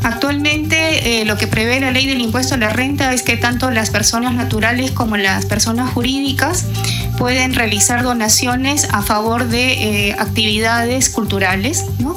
Actualmente 0.03 1.21
eh, 1.21 1.25
lo 1.25 1.37
que 1.37 1.47
prevé 1.47 1.81
la 1.81 1.91
ley 1.91 2.07
del 2.07 2.21
impuesto 2.21 2.55
a 2.55 2.59
la 2.59 2.71
renta 2.71 3.13
es 3.13 3.23
que 3.23 3.37
tanto 3.37 3.71
las 3.71 3.91
personas 3.91 4.35
naturales 4.35 4.93
como 4.93 5.17
las 5.17 5.47
personas 5.47 5.93
jurídicas 5.93 6.65
pueden 7.19 7.53
realizar 7.53 8.03
donaciones 8.05 8.89
a 8.93 9.03
favor 9.03 9.49
de 9.49 10.09
eh, 10.09 10.17
actividades 10.19 11.11
culturales, 11.11 11.85
¿no? 11.99 12.17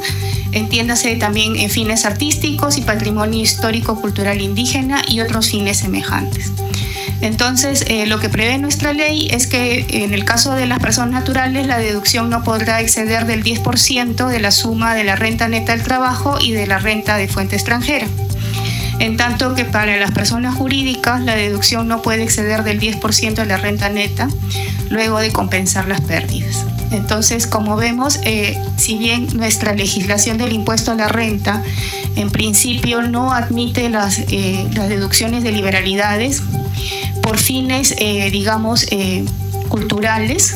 entiéndase 0.52 1.16
también 1.16 1.56
en 1.56 1.70
fines 1.70 2.06
artísticos 2.06 2.78
y 2.78 2.82
patrimonio 2.82 3.42
histórico 3.42 4.00
cultural 4.00 4.42
indígena 4.42 5.02
y 5.08 5.22
otros 5.22 5.50
fines 5.50 5.78
semejantes. 5.78 6.52
Entonces, 7.22 7.86
eh, 7.88 8.06
lo 8.08 8.20
que 8.20 8.30
prevé 8.30 8.58
nuestra 8.58 8.94
ley 8.94 9.28
es 9.32 9.48
que 9.48 9.86
en 9.90 10.14
el 10.14 10.26
caso 10.26 10.54
de 10.54 10.66
las 10.66 10.80
personas 10.80 11.14
naturales, 11.14 11.68
la 11.68 11.78
deducción 11.78 12.30
no 12.30 12.44
podrá 12.44 12.82
exceder 12.82 13.26
del 13.26 13.44
10% 13.44 14.28
de 14.28 14.40
la 14.40 14.52
suma 14.52 14.96
de 14.96 15.04
la 15.04 15.16
renta 15.16 15.48
neta 15.48 15.76
del 15.76 15.84
trabajo 15.84 16.38
y 16.40 16.52
de 16.52 16.68
la 16.68 16.80
renta 16.80 17.18
de 17.18 17.28
fuente 17.28 17.56
extranjera. 17.56 18.08
En 19.00 19.18
tanto 19.18 19.56
que 19.56 19.66
para 19.66 19.98
las 19.98 20.12
personas 20.12 20.56
jurídicas, 20.56 21.22
la 21.22 21.36
deducción 21.36 21.88
no 21.88 22.02
puede 22.02 22.24
exceder 22.24 22.64
del 22.64 22.80
10% 22.80 23.34
de 23.34 23.46
la 23.46 23.58
renta 23.58 23.90
neta 23.90 24.28
luego 24.92 25.20
de 25.20 25.32
compensar 25.32 25.88
las 25.88 26.02
pérdidas. 26.02 26.66
Entonces, 26.92 27.48
como 27.48 27.78
vemos, 27.78 28.20
eh, 28.24 28.62
si 28.78 28.98
bien 28.98 29.28
nuestra 29.34 29.74
legislación 29.74 30.38
del 30.38 30.52
impuesto 30.52 30.92
a 30.92 30.96
la 30.96 31.08
renta 31.08 31.64
en 32.18 32.30
principio 32.30 33.02
no 33.02 33.32
admite 33.32 33.90
las, 33.90 34.20
eh, 34.20 34.68
deducciones 34.90 35.44
de 35.44 35.54
liberalidades, 35.54 36.44
por 37.24 37.38
fines, 37.38 37.96
eh, 37.98 38.30
digamos, 38.32 38.86
culturales, 39.70 40.56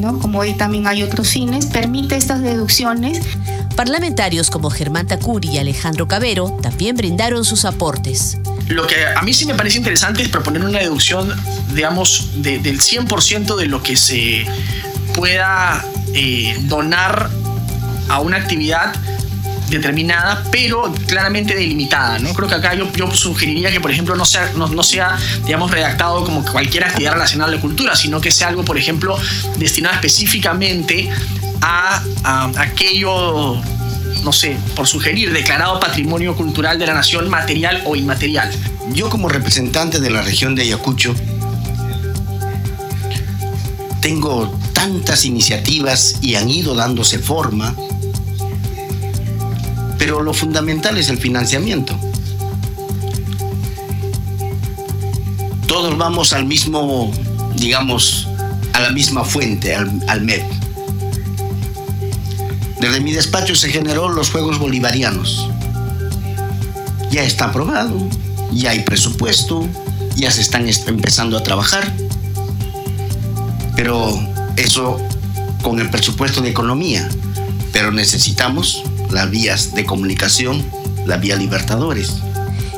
¿no? 0.00 0.18
como 0.18 0.40
hoy 0.40 0.54
también 0.54 0.88
hay 0.88 1.04
otros 1.04 1.28
fines, 1.28 1.66
permite 1.66 2.16
estas 2.16 2.42
deducciones. 2.42 3.20
Parlamentarios 3.76 4.50
como 4.50 4.70
Germán 4.70 5.06
Tacuri 5.06 5.50
y 5.50 5.58
Alejandro 5.58 6.08
Cabero 6.08 6.50
también 6.62 6.96
brindaron 6.96 7.44
sus 7.44 7.64
aportes. 7.64 8.38
Lo 8.68 8.86
que 8.86 9.06
a 9.06 9.22
mí 9.22 9.32
sí 9.32 9.46
me 9.46 9.54
parece 9.54 9.78
interesante 9.78 10.22
es 10.22 10.28
proponer 10.28 10.64
una 10.64 10.80
deducción, 10.80 11.32
digamos, 11.72 12.30
del 12.42 12.80
100% 12.80 13.56
de 13.56 13.66
lo 13.66 13.82
que 13.82 13.96
se 13.96 14.44
pueda 15.14 15.84
eh, 16.14 16.56
donar 16.62 17.30
a 18.08 18.20
una 18.20 18.36
actividad 18.38 18.94
determinada, 19.70 20.44
pero 20.50 20.92
claramente 21.06 21.54
delimitada. 21.54 22.18
¿no? 22.18 22.32
Creo 22.34 22.48
que 22.48 22.54
acá 22.54 22.74
yo, 22.74 22.88
sugeriría 23.12 23.70
que, 23.70 23.80
por 23.80 23.90
ejemplo, 23.90 24.16
no 24.16 24.24
sea, 24.24 24.50
no, 24.56 24.82
sea, 24.82 25.16
digamos, 25.44 25.70
redactado 25.70 26.24
como 26.24 26.44
cualquier 26.44 26.84
actividad 26.84 27.12
relacionada 27.12 27.52
a 27.52 27.54
la 27.54 27.60
cultura, 27.60 27.94
sino 27.96 28.20
que 28.20 28.30
sea 28.30 28.48
algo, 28.48 28.64
por 28.64 28.78
ejemplo, 28.78 29.16
destinado 29.56 29.94
específicamente 29.94 31.08
a 31.60 32.02
aquello 32.56 33.60
no 34.26 34.32
sé, 34.32 34.58
por 34.74 34.86
sugerir, 34.86 35.32
declarado 35.32 35.80
patrimonio 35.80 36.36
cultural 36.36 36.78
de 36.78 36.86
la 36.86 36.92
nación 36.92 37.30
material 37.30 37.82
o 37.86 37.96
inmaterial. 37.96 38.52
Yo 38.92 39.08
como 39.08 39.30
representante 39.30 40.00
de 40.00 40.10
la 40.10 40.20
región 40.20 40.54
de 40.54 40.62
Ayacucho 40.62 41.14
tengo 44.02 44.52
tantas 44.74 45.24
iniciativas 45.24 46.16
y 46.20 46.34
han 46.34 46.50
ido 46.50 46.74
dándose 46.74 47.18
forma 47.18 47.74
pero 49.98 50.22
lo 50.22 50.34
fundamental 50.34 50.98
es 50.98 51.08
el 51.08 51.18
financiamiento. 51.18 51.98
Todos 55.66 55.96
vamos 55.98 56.32
al 56.32 56.44
mismo, 56.44 57.10
digamos, 57.56 58.28
a 58.72 58.80
la 58.80 58.90
misma 58.90 59.24
fuente, 59.24 59.74
al, 59.74 60.20
MED. 60.20 60.44
Desde 62.80 63.00
mi 63.00 63.12
despacho 63.12 63.54
se 63.54 63.70
generó 63.70 64.08
los 64.08 64.30
Juegos 64.30 64.58
Bolivarianos. 64.58 65.48
Ya 67.10 67.22
está 67.22 67.46
aprobado, 67.46 67.96
ya 68.52 68.70
hay 68.70 68.80
presupuesto, 68.80 69.66
ya 70.16 70.30
se 70.30 70.42
están 70.42 70.68
empezando 70.68 71.38
a 71.38 71.42
trabajar. 71.42 71.90
Pero 73.74 74.18
eso 74.56 75.00
con 75.62 75.80
el 75.80 75.90
presupuesto 75.90 76.40
de 76.42 76.50
economía. 76.50 77.08
Pero 77.72 77.92
necesitamos 77.92 78.82
las 79.10 79.30
vías 79.30 79.74
de 79.74 79.84
comunicación, 79.84 80.64
la 81.06 81.16
vía 81.16 81.36
Libertadores. 81.36 82.14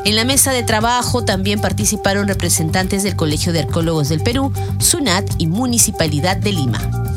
En 0.05 0.17
la 0.17 0.25
mesa 0.25 0.53
de 0.53 0.63
trabajo 0.63 1.25
también 1.25 1.61
participaron 1.61 2.29
representantes 2.29 3.03
del 3.03 3.17
Colegio 3.17 3.53
de 3.53 3.61
Arqueólogos 3.61 4.09
del 4.09 4.21
Perú, 4.21 4.53
SUNAT 4.79 5.29
y 5.39 5.49
Municipalidad 5.49 6.37
de 6.37 6.53
Lima. 6.53 7.08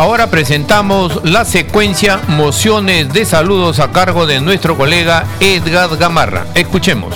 Ahora 0.00 0.30
presentamos 0.30 1.20
la 1.24 1.44
secuencia 1.44 2.22
Mociones 2.26 3.12
de 3.12 3.26
Saludos 3.26 3.80
a 3.80 3.92
cargo 3.92 4.24
de 4.24 4.40
nuestro 4.40 4.74
colega 4.74 5.26
Edgar 5.40 5.94
Gamarra. 5.98 6.46
Escuchemos. 6.54 7.14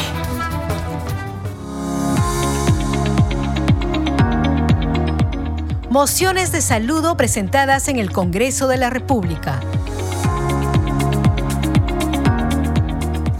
Mociones 5.88 6.52
de 6.52 6.60
saludo 6.60 7.16
presentadas 7.16 7.88
en 7.88 7.98
el 7.98 8.12
Congreso 8.12 8.68
de 8.68 8.76
la 8.76 8.90
República. 8.90 9.60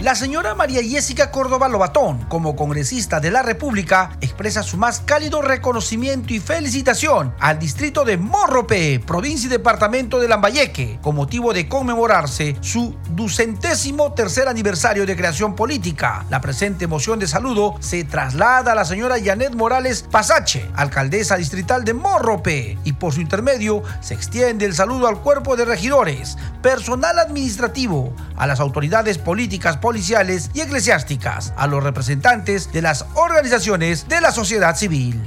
La 0.05 0.15
señora 0.15 0.55
María 0.55 0.83
Jessica 0.83 1.31
Córdoba 1.31 1.67
Lobatón, 1.67 2.27
como 2.29 2.57
congresista 2.57 3.21
de 3.21 3.31
la 3.31 3.41
República, 3.41 4.11
expresa 4.21 4.63
su 4.63 4.77
más 4.77 5.01
cálido 5.01 5.41
reconocimiento 5.41 6.35
y 6.35 6.41
felicitación 6.41 7.35
al 7.41 7.59
distrito 7.59 8.05
de 8.05 8.19
Morrope, 8.19 9.01
provincia 9.01 9.47
y 9.47 9.49
departamento 9.49 10.21
de 10.21 10.29
Lambayeque, 10.29 10.99
con 11.01 11.17
motivo 11.17 11.55
de 11.55 11.71
conmemorarse 11.71 12.55
su 12.61 12.95
ducentésimo 13.13 14.13
tercer 14.13 14.47
aniversario 14.47 15.07
de 15.07 15.17
creación 15.17 15.57
política. 15.57 16.27
La 16.29 16.43
presente 16.43 16.87
moción 16.87 17.19
de 17.19 17.27
saludo 17.27 17.77
se 17.81 18.05
traslada 18.05 18.73
a 18.73 18.75
la 18.75 18.85
señora 18.85 19.17
Janet 19.25 19.55
Morales 19.55 20.03
Pasache, 20.03 20.69
alcaldesa 20.77 21.39
distrital 21.39 21.83
de 21.83 21.95
Morrope, 21.95 22.77
y 22.85 22.93
por 22.93 23.15
su 23.15 23.23
intermedio 23.23 23.83
se 24.03 24.13
extiende 24.13 24.67
el 24.67 24.75
saludo 24.75 25.09
al 25.09 25.23
cuerpo 25.23 25.57
de 25.57 25.65
regidores, 25.65 26.37
personal 26.61 27.19
administrativo, 27.19 28.13
a 28.37 28.47
las 28.47 28.61
autoridades 28.61 29.17
políticas 29.17 29.35
políticas 29.45 29.77
policiales 29.95 30.51
y 30.55 30.61
eclesiásticas, 30.61 31.53
a 31.57 31.69
los 31.69 31.85
representantes 31.85 32.73
de 32.73 32.83
las 32.83 33.07
organizaciones 33.15 34.09
de 34.09 34.21
la 34.21 34.33
sociedad 34.33 34.75
civil. 34.75 35.23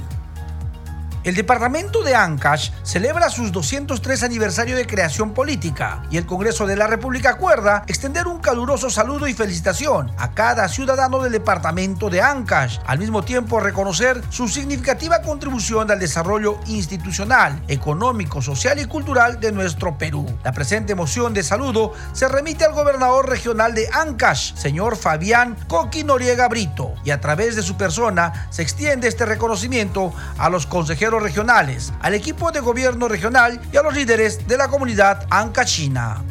El 1.24 1.34
departamento 1.34 2.04
de 2.04 2.14
Ancash 2.14 2.70
celebra 2.84 3.28
sus 3.28 3.50
203 3.50 4.22
aniversario 4.22 4.76
de 4.76 4.86
creación 4.86 5.34
política 5.34 6.04
y 6.12 6.16
el 6.16 6.26
Congreso 6.26 6.64
de 6.64 6.76
la 6.76 6.86
República 6.86 7.30
acuerda 7.30 7.82
extender 7.88 8.28
un 8.28 8.38
caluroso 8.38 8.88
saludo 8.88 9.26
y 9.26 9.34
felicitación 9.34 10.12
a 10.16 10.30
cada 10.30 10.68
ciudadano 10.68 11.20
del 11.20 11.32
departamento 11.32 12.08
de 12.08 12.22
Ancash, 12.22 12.78
al 12.86 13.00
mismo 13.00 13.24
tiempo 13.24 13.58
reconocer 13.58 14.22
su 14.30 14.46
significativa 14.46 15.20
contribución 15.20 15.90
al 15.90 15.98
desarrollo 15.98 16.60
institucional, 16.66 17.60
económico, 17.66 18.40
social 18.40 18.78
y 18.78 18.84
cultural 18.84 19.40
de 19.40 19.50
nuestro 19.50 19.98
Perú. 19.98 20.24
La 20.44 20.52
presente 20.52 20.94
moción 20.94 21.34
de 21.34 21.42
saludo 21.42 21.94
se 22.12 22.28
remite 22.28 22.64
al 22.64 22.74
gobernador 22.74 23.28
regional 23.28 23.74
de 23.74 23.88
Ancash, 23.92 24.54
señor 24.54 24.96
Fabián 24.96 25.56
Coqui 25.66 26.04
Noriega 26.04 26.46
Brito, 26.46 26.94
y 27.04 27.10
a 27.10 27.20
través 27.20 27.56
de 27.56 27.62
su 27.62 27.76
persona 27.76 28.46
se 28.50 28.62
extiende 28.62 29.08
este 29.08 29.26
reconocimiento 29.26 30.12
a 30.38 30.48
los 30.48 30.66
consejeros 30.66 31.07
regionales, 31.16 31.92
al 32.00 32.14
equipo 32.14 32.52
de 32.52 32.60
gobierno 32.60 33.08
regional 33.08 33.60
y 33.72 33.76
a 33.76 33.82
los 33.82 33.94
líderes 33.94 34.46
de 34.46 34.56
la 34.58 34.68
comunidad 34.68 35.26
ancachina. 35.30 36.22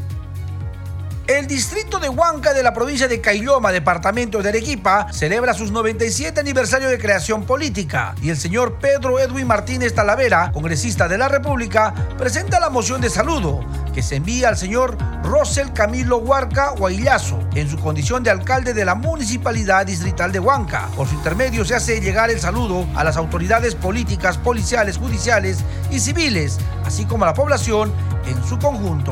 El 1.28 1.46
distrito 1.46 2.00
de 2.00 2.08
Huanca 2.08 2.54
de 2.54 2.63
la 2.63 2.74
provincia 2.74 3.10
de 3.10 3.20
Cailloma, 3.20 3.74
departamento 3.74 4.42
de 4.42 4.48
Arequipa, 4.48 5.12
celebra 5.12 5.54
sus 5.54 5.72
97 5.72 6.40
aniversario 6.40 6.88
de 6.88 6.98
creación 6.98 7.44
política 7.44 8.16
y 8.22 8.30
el 8.30 8.38
señor 8.38 8.80
Pedro 8.80 9.20
Edwin 9.20 9.46
Martínez 9.46 9.94
Talavera, 9.94 10.54
congresista 10.54 11.10
de 11.10 11.18
la 11.18 11.28
República, 11.28 11.94
presenta 12.18 12.62
la 12.62 12.70
moción 12.70 13.02
de 13.02 13.10
saludo 13.10 13.60
que 13.94 14.02
se 14.02 14.16
envía 14.16 14.48
al 14.48 14.56
señor 14.56 14.98
Rosel 15.22 15.74
Camilo 15.74 16.20
Huarca 16.20 16.70
Guaillazo 16.70 17.42
en 17.56 17.70
su 17.70 17.78
condición 17.78 18.24
de 18.24 18.30
alcalde 18.30 18.74
de 18.74 18.86
la 18.86 18.96
Municipalidad 18.96 19.86
Distrital 19.86 20.32
de 20.32 20.40
Huanca. 20.40 20.88
Por 20.96 21.10
su 21.10 21.16
intermedio 21.16 21.66
se 21.66 21.76
hace 21.76 22.00
llegar 22.00 22.30
el 22.30 22.40
saludo 22.40 22.88
a 22.96 23.04
las 23.04 23.18
autoridades 23.18 23.76
políticas, 23.76 24.38
policiales, 24.38 24.98
judiciales 24.98 25.58
y 25.92 26.00
civiles, 26.00 26.58
así 26.86 27.04
como 27.04 27.26
a 27.26 27.28
la 27.28 27.34
población 27.34 27.92
en 28.26 28.42
su 28.48 28.58
conjunto. 28.58 29.12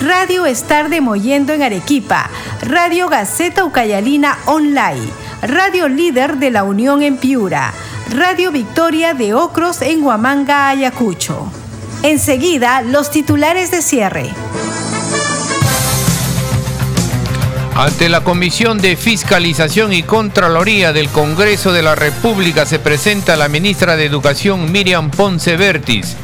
Radio 0.00 0.44
Estar 0.44 0.88
de 0.88 1.00
Moyendo 1.00 1.52
en 1.52 1.62
Arequipa, 1.62 2.28
Radio 2.62 3.08
Gaceta 3.08 3.64
Ucayalina 3.64 4.38
Online, 4.46 5.08
Radio 5.42 5.88
Líder 5.88 6.36
de 6.36 6.50
la 6.50 6.64
Unión 6.64 7.02
en 7.02 7.16
Piura, 7.16 7.72
Radio 8.10 8.50
Victoria 8.50 9.14
de 9.14 9.34
Ocros 9.34 9.82
en 9.82 10.02
Huamanga, 10.02 10.68
Ayacucho. 10.68 11.50
Enseguida, 12.02 12.82
los 12.82 13.10
titulares 13.10 13.70
de 13.70 13.82
cierre. 13.82 14.30
Ante 17.76 18.08
la 18.08 18.22
Comisión 18.22 18.78
de 18.78 18.96
Fiscalización 18.96 19.92
y 19.92 20.02
Contraloría 20.02 20.92
del 20.92 21.08
Congreso 21.08 21.72
de 21.72 21.82
la 21.82 21.94
República 21.94 22.66
se 22.66 22.78
presenta 22.78 23.36
la 23.36 23.48
ministra 23.48 23.96
de 23.96 24.04
Educación 24.04 24.70
Miriam 24.70 25.10
Ponce 25.10 25.56
Vertis. 25.56 26.16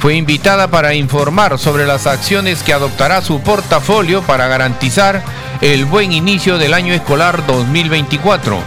Fue 0.00 0.14
invitada 0.14 0.68
para 0.68 0.94
informar 0.94 1.58
sobre 1.58 1.84
las 1.84 2.06
acciones 2.06 2.62
que 2.62 2.72
adoptará 2.72 3.20
su 3.20 3.40
portafolio 3.40 4.22
para 4.22 4.46
garantizar 4.46 5.22
el 5.60 5.86
buen 5.86 6.12
inicio 6.12 6.56
del 6.56 6.72
año 6.72 6.94
escolar 6.94 7.44
2024. 7.46 8.58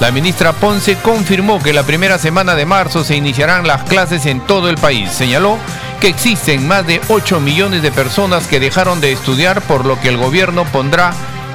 La 0.00 0.10
ministra 0.10 0.52
Ponce 0.54 0.96
confirmó 0.96 1.62
que 1.62 1.74
la 1.74 1.82
primera 1.82 2.18
semana 2.18 2.54
de 2.54 2.64
marzo 2.64 3.04
se 3.04 3.16
iniciarán 3.16 3.66
las 3.66 3.82
clases 3.82 4.24
en 4.24 4.40
todo 4.40 4.70
el 4.70 4.78
país. 4.78 5.10
Señaló 5.10 5.58
que 6.00 6.08
existen 6.08 6.66
más 6.66 6.86
de 6.86 7.02
8 7.08 7.40
millones 7.40 7.82
de 7.82 7.92
personas 7.92 8.46
que 8.46 8.60
dejaron 8.60 9.00
de 9.02 9.12
estudiar, 9.12 9.60
por 9.62 9.84
lo 9.84 10.00
que 10.00 10.08
el 10.08 10.16
gobierno 10.16 10.64
pondrá 10.64 11.12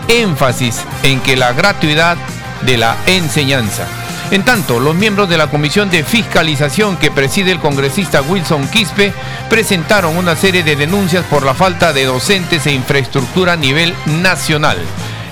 énfasis 0.10 0.84
en 1.02 1.22
que 1.22 1.38
la 1.38 1.54
gratuidad 1.54 2.18
de 2.62 2.78
la 2.78 2.98
enseñanza. 3.08 3.88
En 4.34 4.44
tanto, 4.44 4.80
los 4.80 4.96
miembros 4.96 5.30
de 5.30 5.38
la 5.38 5.52
Comisión 5.52 5.92
de 5.92 6.04
Fiscalización 6.04 6.98
que 6.98 7.12
preside 7.12 7.52
el 7.52 7.60
congresista 7.60 8.24
Wilson 8.24 8.68
Quispe 8.68 9.14
presentaron 9.48 10.18
una 10.18 10.36
serie 10.36 10.64
de 10.64 10.76
denuncias 10.76 11.24
por 11.26 11.46
la 11.46 11.54
falta 11.54 11.94
de 11.94 12.06
docentes 12.06 12.66
e 12.66 12.72
infraestructura 12.72 13.54
a 13.54 13.58
nivel 13.58 13.94
nacional. 14.08 14.80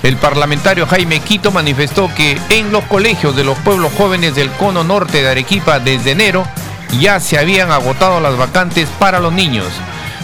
El 0.04 0.18
parlamentario 0.18 0.86
Jaime 0.86 1.18
Quito 1.18 1.50
manifestó 1.50 2.14
que 2.14 2.38
en 2.50 2.70
los 2.70 2.84
colegios 2.84 3.34
de 3.34 3.42
los 3.42 3.58
pueblos 3.58 3.92
jóvenes 3.98 4.36
del 4.36 4.52
cono 4.52 4.84
norte 4.84 5.20
de 5.20 5.30
Arequipa 5.30 5.80
desde 5.80 6.12
enero 6.12 6.46
ya 7.00 7.18
se 7.18 7.38
habían 7.38 7.72
agotado 7.72 8.20
las 8.20 8.36
vacantes 8.36 8.88
para 9.00 9.18
los 9.18 9.32
niños, 9.32 9.66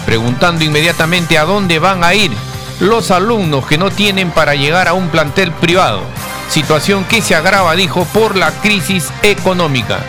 preguntando 0.06 0.62
inmediatamente 0.62 1.36
a 1.36 1.44
dónde 1.44 1.80
van 1.80 2.04
a 2.04 2.14
ir 2.14 2.30
los 2.78 3.10
alumnos 3.10 3.66
que 3.66 3.76
no 3.76 3.90
tienen 3.90 4.30
para 4.30 4.54
llegar 4.54 4.86
a 4.86 4.94
un 4.94 5.08
plantel 5.08 5.50
privado 5.50 6.04
situación 6.48 7.04
que 7.04 7.22
se 7.22 7.34
agrava, 7.34 7.74
dijo, 7.74 8.04
por 8.06 8.36
la 8.36 8.50
crisis 8.60 9.12
económica. 9.22 10.00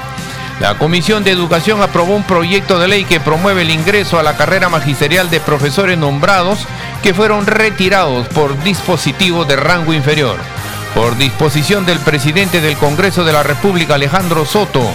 La 0.59 0.77
Comisión 0.77 1.23
de 1.23 1.31
Educación 1.31 1.81
aprobó 1.81 2.15
un 2.15 2.23
proyecto 2.23 2.79
de 2.79 2.89
ley 2.89 3.05
que 3.05 3.21
promueve 3.21 3.61
el 3.61 3.71
ingreso 3.71 4.19
a 4.19 4.23
la 4.23 4.35
carrera 4.35 4.67
magisterial 4.67 5.29
de 5.29 5.39
profesores 5.39 5.97
nombrados 5.97 6.67
que 7.01 7.13
fueron 7.13 7.45
retirados 7.45 8.27
por 8.27 8.61
dispositivo 8.63 9.45
de 9.45 9.55
rango 9.55 9.93
inferior. 9.93 10.37
Por 10.93 11.17
disposición 11.17 11.85
del 11.85 11.99
presidente 11.99 12.59
del 12.59 12.75
Congreso 12.75 13.23
de 13.23 13.31
la 13.31 13.43
República, 13.43 13.95
Alejandro 13.95 14.45
Soto, 14.45 14.85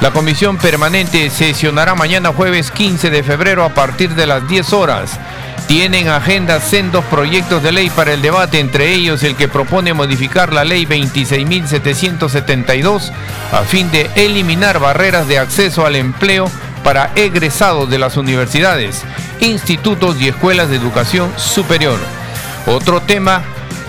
la 0.00 0.12
comisión 0.12 0.56
permanente 0.56 1.30
sesionará 1.30 1.96
mañana 1.96 2.32
jueves 2.32 2.70
15 2.70 3.10
de 3.10 3.24
febrero 3.24 3.64
a 3.64 3.70
partir 3.70 4.14
de 4.14 4.26
las 4.26 4.46
10 4.46 4.72
horas 4.72 5.18
tienen 5.68 6.08
agenda 6.08 6.58
sendos 6.60 7.04
proyectos 7.04 7.62
de 7.62 7.70
ley 7.72 7.90
para 7.90 8.14
el 8.14 8.22
debate, 8.22 8.58
entre 8.58 8.94
ellos 8.94 9.22
el 9.22 9.36
que 9.36 9.48
propone 9.48 9.92
modificar 9.92 10.50
la 10.52 10.64
ley 10.64 10.86
26.772 10.86 13.12
a 13.52 13.62
fin 13.64 13.90
de 13.90 14.08
eliminar 14.14 14.78
barreras 14.80 15.28
de 15.28 15.38
acceso 15.38 15.84
al 15.84 15.96
empleo 15.96 16.50
para 16.82 17.12
egresados 17.16 17.90
de 17.90 17.98
las 17.98 18.16
universidades, 18.16 19.02
institutos 19.40 20.18
y 20.20 20.28
escuelas 20.28 20.70
de 20.70 20.76
educación 20.76 21.30
superior. 21.36 21.98
Otro 22.66 23.02
tema 23.02 23.42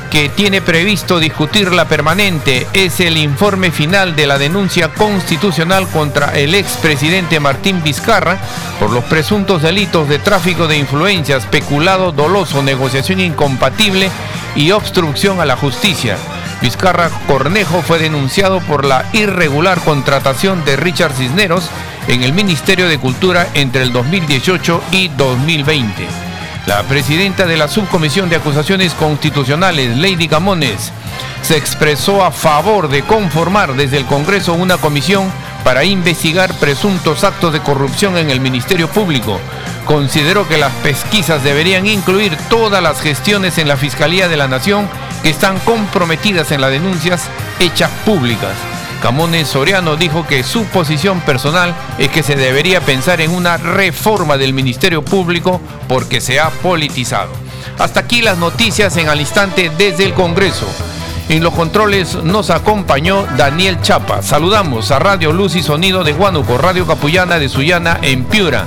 que 0.09 0.29
tiene 0.29 0.61
previsto 0.61 1.19
discutir 1.19 1.71
la 1.71 1.85
permanente 1.85 2.67
es 2.73 2.99
el 2.99 3.17
informe 3.17 3.71
final 3.71 4.15
de 4.15 4.27
la 4.27 4.37
denuncia 4.37 4.89
constitucional 4.89 5.87
contra 5.87 6.37
el 6.37 6.55
expresidente 6.55 7.39
Martín 7.39 7.83
Vizcarra 7.83 8.37
por 8.79 8.91
los 8.91 9.03
presuntos 9.05 9.61
delitos 9.61 10.09
de 10.09 10.19
tráfico 10.19 10.67
de 10.67 10.77
influencias, 10.77 11.45
peculado 11.45 12.11
doloso, 12.11 12.63
negociación 12.63 13.19
incompatible 13.19 14.09
y 14.55 14.71
obstrucción 14.71 15.39
a 15.39 15.45
la 15.45 15.55
justicia. 15.55 16.17
Vizcarra 16.61 17.09
Cornejo 17.27 17.81
fue 17.81 17.99
denunciado 17.99 18.59
por 18.61 18.85
la 18.85 19.05
irregular 19.13 19.79
contratación 19.79 20.65
de 20.65 20.75
Richard 20.75 21.13
Cisneros 21.13 21.69
en 22.07 22.23
el 22.23 22.33
Ministerio 22.33 22.87
de 22.87 22.97
Cultura 22.97 23.47
entre 23.53 23.83
el 23.83 23.93
2018 23.93 24.81
y 24.91 25.07
2020. 25.09 26.28
La 26.69 26.83
presidenta 26.83 27.47
de 27.47 27.57
la 27.57 27.67
Subcomisión 27.67 28.29
de 28.29 28.35
Acusaciones 28.35 28.93
Constitucionales, 28.93 29.97
Lady 29.97 30.27
Camones, 30.27 30.91
se 31.41 31.57
expresó 31.57 32.23
a 32.23 32.29
favor 32.29 32.89
de 32.89 33.01
conformar 33.01 33.73
desde 33.73 33.97
el 33.97 34.05
Congreso 34.05 34.53
una 34.53 34.77
comisión 34.77 35.31
para 35.63 35.83
investigar 35.83 36.53
presuntos 36.59 37.23
actos 37.23 37.53
de 37.53 37.61
corrupción 37.61 38.19
en 38.19 38.29
el 38.29 38.39
Ministerio 38.39 38.87
Público. 38.87 39.39
Consideró 39.85 40.47
que 40.47 40.59
las 40.59 40.71
pesquisas 40.83 41.43
deberían 41.43 41.87
incluir 41.87 42.37
todas 42.51 42.83
las 42.83 43.01
gestiones 43.01 43.57
en 43.57 43.67
la 43.67 43.75
Fiscalía 43.75 44.27
de 44.27 44.37
la 44.37 44.47
Nación 44.47 44.87
que 45.23 45.31
están 45.31 45.57
comprometidas 45.61 46.51
en 46.51 46.61
las 46.61 46.69
denuncias 46.69 47.31
hechas 47.59 47.89
públicas. 48.05 48.53
Camones 49.01 49.47
Soriano 49.47 49.95
dijo 49.95 50.27
que 50.27 50.43
su 50.43 50.65
posición 50.65 51.21
personal 51.21 51.73
es 51.97 52.09
que 52.09 52.21
se 52.21 52.35
debería 52.35 52.81
pensar 52.81 53.21
en 53.21 53.31
una 53.31 53.57
reforma 53.57 54.37
del 54.37 54.53
Ministerio 54.53 55.03
Público 55.03 55.61
porque 55.87 56.19
se 56.19 56.39
ha 56.39 56.49
politizado. 56.49 57.31
Hasta 57.77 58.01
aquí 58.01 58.21
las 58.21 58.37
noticias 58.37 58.97
en 58.97 59.07
al 59.07 59.21
instante 59.21 59.71
desde 59.77 60.03
el 60.03 60.13
Congreso. 60.13 60.67
En 61.29 61.43
los 61.43 61.53
controles 61.53 62.15
nos 62.15 62.49
acompañó 62.49 63.25
Daniel 63.37 63.79
Chapa. 63.81 64.21
Saludamos 64.21 64.91
a 64.91 64.99
Radio 64.99 65.31
Luz 65.31 65.55
y 65.55 65.63
Sonido 65.63 66.03
de 66.03 66.13
Huánuco, 66.13 66.57
Radio 66.57 66.85
Capullana 66.85 67.39
de 67.39 67.47
Sullana 67.47 67.99
en 68.01 68.25
Piura, 68.25 68.65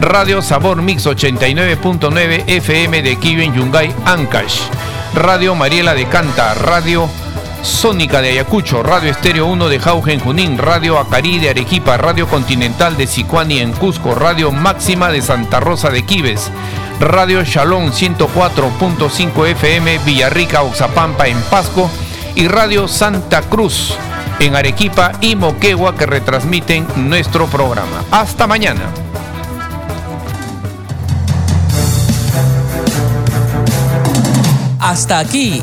Radio 0.00 0.42
Sabor 0.42 0.82
Mix 0.82 1.06
89.9 1.06 2.44
FM 2.48 3.02
de 3.02 3.16
Kiven 3.16 3.54
Yungay 3.54 3.94
Ancash, 4.04 4.60
Radio 5.14 5.54
Mariela 5.54 5.94
de 5.94 6.06
Canta, 6.06 6.52
Radio 6.54 7.08
Sónica 7.62 8.22
de 8.22 8.30
Ayacucho, 8.30 8.82
Radio 8.82 9.10
Estéreo 9.10 9.46
1 9.46 9.68
de 9.68 9.78
Jauge 9.78 10.12
en 10.12 10.20
Junín, 10.20 10.58
Radio 10.58 10.98
Acarí 10.98 11.38
de 11.38 11.50
Arequipa, 11.50 11.96
Radio 11.96 12.26
Continental 12.26 12.96
de 12.96 13.06
Sicuani 13.06 13.58
en 13.58 13.72
Cusco, 13.72 14.14
Radio 14.14 14.50
Máxima 14.50 15.10
de 15.10 15.20
Santa 15.20 15.60
Rosa 15.60 15.90
de 15.90 16.04
Quives, 16.04 16.50
Radio 17.00 17.44
Shalom 17.44 17.90
104.5 17.90 19.46
FM 19.46 19.98
Villarrica, 19.98 20.62
Oxapampa 20.62 21.28
en 21.28 21.40
Pasco 21.42 21.90
y 22.34 22.48
Radio 22.48 22.88
Santa 22.88 23.42
Cruz 23.42 23.94
en 24.38 24.56
Arequipa 24.56 25.12
y 25.20 25.36
Moquegua 25.36 25.94
que 25.94 26.06
retransmiten 26.06 26.86
nuestro 26.96 27.46
programa. 27.46 28.04
Hasta 28.10 28.46
mañana. 28.46 28.82
Hasta 34.78 35.18
aquí, 35.18 35.62